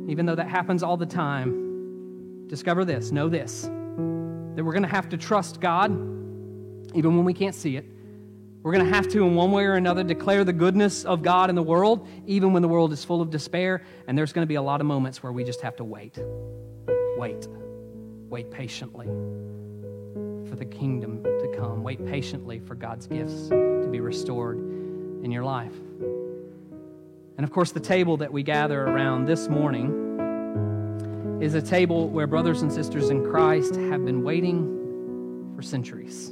even 0.10 0.26
though 0.26 0.36
that 0.36 0.48
happens 0.48 0.84
all 0.84 0.98
the 0.98 1.06
time, 1.06 2.48
discover 2.48 2.84
this, 2.84 3.12
know 3.12 3.30
this, 3.30 3.64
that 3.64 4.64
we're 4.64 4.74
going 4.74 4.84
to 4.84 4.90
have 4.90 5.10
to 5.10 5.18
trust 5.18 5.60
God 5.62 5.92
even 6.94 7.16
when 7.16 7.26
we 7.26 7.34
can't 7.34 7.56
see 7.56 7.78
it. 7.78 7.86
We're 8.62 8.74
going 8.74 8.86
to 8.86 8.94
have 8.94 9.08
to, 9.10 9.26
in 9.26 9.36
one 9.36 9.52
way 9.52 9.64
or 9.64 9.76
another, 9.76 10.04
declare 10.04 10.44
the 10.44 10.54
goodness 10.54 11.06
of 11.06 11.22
God 11.22 11.50
in 11.50 11.56
the 11.56 11.64
world, 11.64 12.08
even 12.26 12.52
when 12.52 12.62
the 12.62 12.68
world 12.68 12.92
is 12.92 13.06
full 13.06 13.22
of 13.22 13.30
despair. 13.30 13.84
And 14.08 14.18
there's 14.18 14.34
going 14.34 14.44
to 14.44 14.50
be 14.50 14.56
a 14.56 14.62
lot 14.62 14.82
of 14.82 14.88
moments 14.88 15.24
where 15.24 15.32
we 15.32 15.46
just 15.46 15.62
have 15.62 15.78
to 15.78 15.86
wait. 15.86 16.20
Wait. 17.18 17.48
Wait 18.30 18.52
patiently 18.52 19.08
for 20.48 20.56
the 20.56 20.66
kingdom 20.66 21.24
to 21.24 21.56
come. 21.58 21.82
Wait 21.82 22.06
patiently 22.06 22.60
for 22.60 22.76
God's 22.76 23.08
gifts 23.08 23.50
to 23.50 23.88
be 23.92 24.00
restored 24.00 24.58
in 25.24 25.32
your 25.32 25.44
life. 25.44 25.74
And 27.38 27.44
of 27.44 27.52
course, 27.52 27.72
the 27.72 27.80
table 27.80 28.18
that 28.18 28.32
we 28.32 28.44
gather 28.44 28.84
around 28.84 29.26
this 29.26 29.48
morning 29.48 31.40
is 31.42 31.56
a 31.56 31.62
table 31.62 32.08
where 32.10 32.28
brothers 32.28 32.62
and 32.62 32.72
sisters 32.72 33.10
in 33.10 33.24
Christ 33.24 33.76
have 33.76 34.06
been 34.06 34.22
waiting 34.22 35.52
for 35.56 35.64
centuries. 35.64 36.32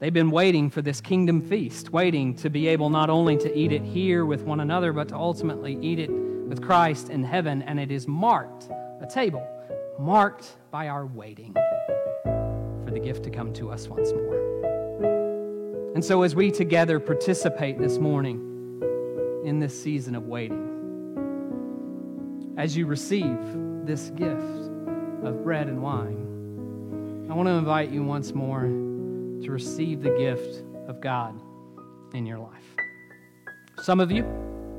They've 0.00 0.12
been 0.12 0.30
waiting 0.30 0.68
for 0.68 0.82
this 0.82 1.00
kingdom 1.00 1.40
feast, 1.40 1.92
waiting 1.92 2.34
to 2.36 2.50
be 2.50 2.68
able 2.68 2.90
not 2.90 3.08
only 3.08 3.38
to 3.38 3.56
eat 3.56 3.72
it 3.72 3.82
here 3.82 4.26
with 4.26 4.42
one 4.42 4.60
another, 4.60 4.92
but 4.92 5.08
to 5.08 5.16
ultimately 5.16 5.78
eat 5.80 5.98
it 5.98 6.10
with 6.10 6.60
Christ 6.60 7.08
in 7.08 7.24
heaven. 7.24 7.62
And 7.62 7.80
it 7.80 7.90
is 7.90 8.06
marked, 8.06 8.68
a 9.00 9.06
table 9.06 9.48
marked 9.98 10.56
by 10.70 10.88
our 10.88 11.06
waiting 11.06 11.54
for 12.84 12.90
the 12.90 13.00
gift 13.00 13.22
to 13.24 13.30
come 13.30 13.52
to 13.54 13.70
us 13.70 13.88
once 13.88 14.12
more. 14.12 15.92
And 15.94 16.04
so, 16.04 16.22
as 16.22 16.34
we 16.34 16.50
together 16.50 16.98
participate 16.98 17.78
this 17.78 17.98
morning 17.98 18.82
in 19.44 19.60
this 19.60 19.80
season 19.80 20.14
of 20.14 20.26
waiting, 20.26 20.72
as 22.58 22.76
you 22.76 22.86
receive 22.86 23.38
this 23.84 24.10
gift 24.10 24.70
of 25.22 25.42
bread 25.44 25.68
and 25.68 25.80
wine, 25.80 27.28
I 27.30 27.34
want 27.34 27.48
to 27.48 27.52
invite 27.52 27.90
you 27.90 28.02
once 28.02 28.32
more 28.32 28.62
to 28.62 29.46
receive 29.50 30.02
the 30.02 30.10
gift 30.10 30.64
of 30.88 31.00
God 31.00 31.40
in 32.12 32.26
your 32.26 32.38
life. 32.38 32.64
Some 33.82 34.00
of 34.00 34.10
you, 34.10 34.24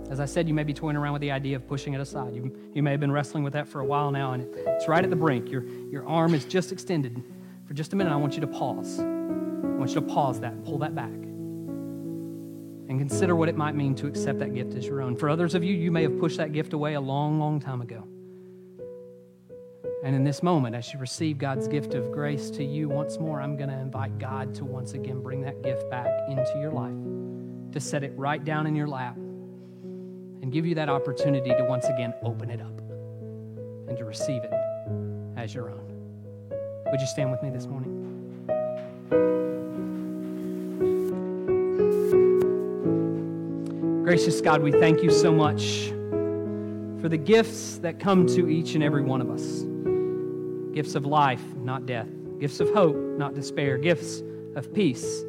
as 0.10 0.20
I 0.20 0.26
said, 0.26 0.48
you 0.48 0.54
may 0.54 0.64
be 0.64 0.74
toying 0.74 0.96
around 0.96 1.14
with 1.14 1.22
the 1.22 1.32
idea 1.32 1.56
of 1.56 1.68
pushing 1.68 1.94
it 1.94 2.02
aside. 2.02 2.36
You, 2.36 2.56
you 2.74 2.84
may 2.84 2.92
have 2.92 3.00
been 3.00 3.12
wrestling 3.12 3.44
with 3.44 3.54
that 3.54 3.68
for 3.68 3.80
a 3.80 3.86
while 3.86 4.12
now, 4.12 4.34
and 4.34 4.44
it's 4.56 4.88
right 4.88 5.04
at 5.04 5.10
the 5.10 5.16
brink. 5.16 5.50
Your, 5.50 5.66
your 5.90 6.08
arm 6.08 6.34
is 6.34 6.46
just 6.46 6.72
extended. 6.72 7.24
For 7.68 7.74
just 7.74 7.94
a 7.94 7.96
minute, 7.96 8.14
I 8.14 8.16
want 8.16 8.36
you 8.36 8.42
to 8.42 8.48
pause. 8.48 9.00
I 9.00 9.04
want 9.04 9.90
you 9.90 9.96
to 9.96 10.02
pause 10.02 10.40
that 10.42 10.64
pull 10.64 10.78
that 10.80 10.94
back. 10.96 11.12
And 12.88 13.00
consider 13.00 13.36
what 13.36 13.50
it 13.50 13.58
might 13.58 13.74
mean 13.74 13.96
to 13.96 14.06
accept 14.06 14.38
that 14.40 14.54
gift 14.54 14.76
as 14.76 14.86
your 14.86 15.02
own. 15.02 15.16
For 15.16 15.28
others 15.28 15.56
of 15.56 15.64
you, 15.64 15.74
you 15.74 15.92
may 15.92 16.04
have 16.04 16.20
pushed 16.20 16.38
that 16.38 16.54
gift 16.54 16.74
away 16.74 16.94
a 16.94 17.02
long, 17.02 17.40
long 17.40 17.60
time 17.60 17.82
ago. 17.82 18.08
And 20.04 20.16
in 20.16 20.24
this 20.24 20.44
moment, 20.44 20.76
as 20.76 20.94
you 20.94 21.00
receive 21.00 21.40
God's 21.40 21.68
gift 21.68 21.96
of 21.96 22.12
grace 22.12 22.52
to 22.52 22.64
you 22.64 22.88
once 22.88 23.18
more, 23.18 23.42
I'm 23.42 23.58
going 23.58 23.72
to 23.72 23.78
invite 23.78 24.20
God 24.20 24.54
to 24.56 24.64
once 24.64 24.94
again 24.94 25.24
bring 25.24 25.42
that 25.42 25.64
gift 25.64 25.90
back 25.90 26.12
into 26.30 26.60
your 26.60 26.72
life, 26.72 26.94
to 27.74 27.80
set 27.80 28.04
it 28.04 28.14
right 28.16 28.46
down 28.46 28.68
in 28.68 28.76
your 28.76 28.88
lap, 28.88 29.18
and 30.46 30.54
give 30.54 30.64
you 30.64 30.76
that 30.76 30.90
opportunity 30.90 31.50
to 31.50 31.64
once 31.64 31.86
again 31.86 32.14
open 32.22 32.52
it 32.52 32.62
up 32.62 32.80
and 33.90 33.98
to 33.98 34.06
receive 34.06 34.44
it 34.44 34.54
as 35.38 35.56
your 35.56 35.72
own. 35.72 35.82
Would 36.92 37.02
you 37.02 37.08
stand 37.08 37.32
with 37.32 37.42
me 37.42 37.50
this 37.50 37.66
morning? 37.66 37.92
Gracious 44.04 44.40
God, 44.40 44.62
we 44.62 44.72
thank 44.72 45.02
you 45.02 45.10
so 45.10 45.34
much 45.34 45.88
for 47.02 47.10
the 47.10 47.18
gifts 47.18 47.80
that 47.80 48.00
come 48.00 48.28
to 48.28 48.48
each 48.48 48.76
and 48.76 48.84
every 48.84 49.02
one 49.02 49.22
of 49.22 49.32
us 49.32 49.64
gifts 50.76 50.94
of 50.94 51.08
life, 51.08 51.42
not 51.56 51.88
death, 51.88 52.10
gifts 52.40 52.60
of 52.60 52.72
hope, 52.72 52.96
not 53.18 53.34
despair, 53.34 53.80
gifts 53.80 54.22
of 54.56 54.72
peace 54.76 55.24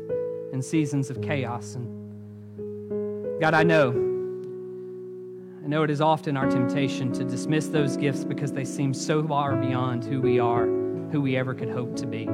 in 0.53 0.61
seasons 0.61 1.09
of 1.09 1.23
chaos. 1.23 1.75
And 1.75 3.41
God, 3.41 3.55
I 3.55 3.63
know, 3.63 4.16
I 5.67 5.69
know 5.69 5.83
it 5.83 5.91
is 5.91 6.01
often 6.01 6.37
our 6.37 6.49
temptation 6.49 7.13
to 7.15 7.25
dismiss 7.25 7.67
those 7.67 7.97
gifts 7.97 8.23
because 8.23 8.53
they 8.53 8.65
seem 8.65 8.95
so 8.95 9.27
far 9.27 9.57
beyond 9.57 10.05
who 10.05 10.21
we 10.21 10.39
are, 10.39 10.65
who 10.65 11.21
we 11.21 11.37
ever 11.37 11.55
could 11.55 11.71
hope 11.71 11.97
to 11.97 12.07
be. 12.07 12.25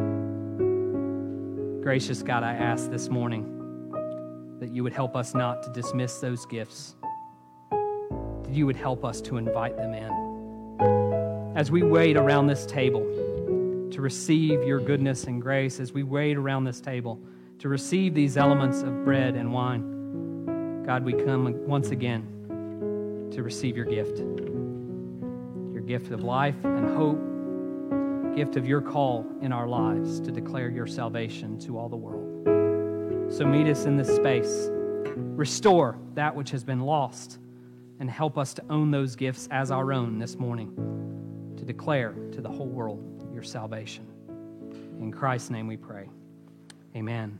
Gracious 1.83 2.23
God, 2.23 2.43
I 2.43 2.53
ask 2.53 2.91
this 2.91 3.09
morning 3.09 4.59
that 4.61 4.71
you 4.71 4.83
would 4.83 4.93
help 4.93 5.17
us 5.17 5.35
not 5.35 5.63
to 5.63 5.71
dismiss 5.71 6.19
those 6.19 6.45
gifts, 6.45 6.95
that 7.71 8.51
you 8.51 8.67
would 8.67 8.77
help 8.77 9.03
us 9.03 9.23
to 9.23 9.39
invite 9.39 9.79
them 9.79 9.95
in 9.95 11.53
as 11.57 11.71
we 11.71 11.83
wait 11.83 12.19
around 12.19 12.49
this 12.49 12.67
table 12.67 13.01
to 13.93 14.03
receive 14.03 14.63
your 14.63 14.79
goodness 14.79 15.25
and 15.25 15.41
grace, 15.41 15.81
as 15.81 15.95
we 15.95 16.03
wait 16.03 16.37
around 16.37 16.65
this 16.65 16.83
table 16.83 17.19
to 17.61 17.71
receive 17.71 18.13
these 18.13 18.37
elements 18.37 18.83
of 18.83 19.07
bread 19.07 19.37
and 19.37 19.51
wine, 19.51 20.85
God, 20.85 21.03
we 21.03 21.15
come 21.15 21.67
once 21.67 21.93
again 21.93 22.42
to 23.33 23.43
receive 23.43 23.77
your 23.77 23.87
gift. 23.87 24.19
Your 24.19 25.83
gift 25.83 26.11
of 26.13 26.23
life 26.23 26.65
and 26.65 26.87
hope, 26.97 28.37
gift 28.37 28.57
of 28.57 28.67
your 28.67 28.81
call 28.81 29.27
in 29.41 29.53
our 29.53 29.67
lives 29.67 30.21
to 30.21 30.31
declare 30.31 30.71
your 30.71 30.87
salvation 30.87 31.59
to 31.61 31.79
all 31.79 31.89
the 31.89 31.97
world. 31.97 33.33
So 33.33 33.45
meet 33.45 33.67
us 33.67 33.85
in 33.85 33.97
this 33.97 34.15
space. 34.15 34.69
Restore 34.71 35.99
that 36.15 36.35
which 36.35 36.51
has 36.51 36.65
been 36.65 36.81
lost 36.81 37.39
and 38.01 38.11
help 38.11 38.37
us 38.37 38.53
to 38.55 38.65
own 38.69 38.91
those 38.91 39.17
gifts 39.17 39.49
as 39.51 39.71
our 39.71 39.93
own 39.93 40.19
this 40.19 40.37
morning 40.37 40.75
to 41.57 41.65
declare 41.65 42.13
to 42.33 42.41
the 42.41 42.51
whole 42.51 42.67
world 42.67 43.31
your 43.33 43.43
salvation. 43.43 44.07
In 45.01 45.13
Christ's 45.13 45.51
name 45.51 45.67
we 45.67 45.77
pray. 45.77 46.09
Amen. 46.97 47.39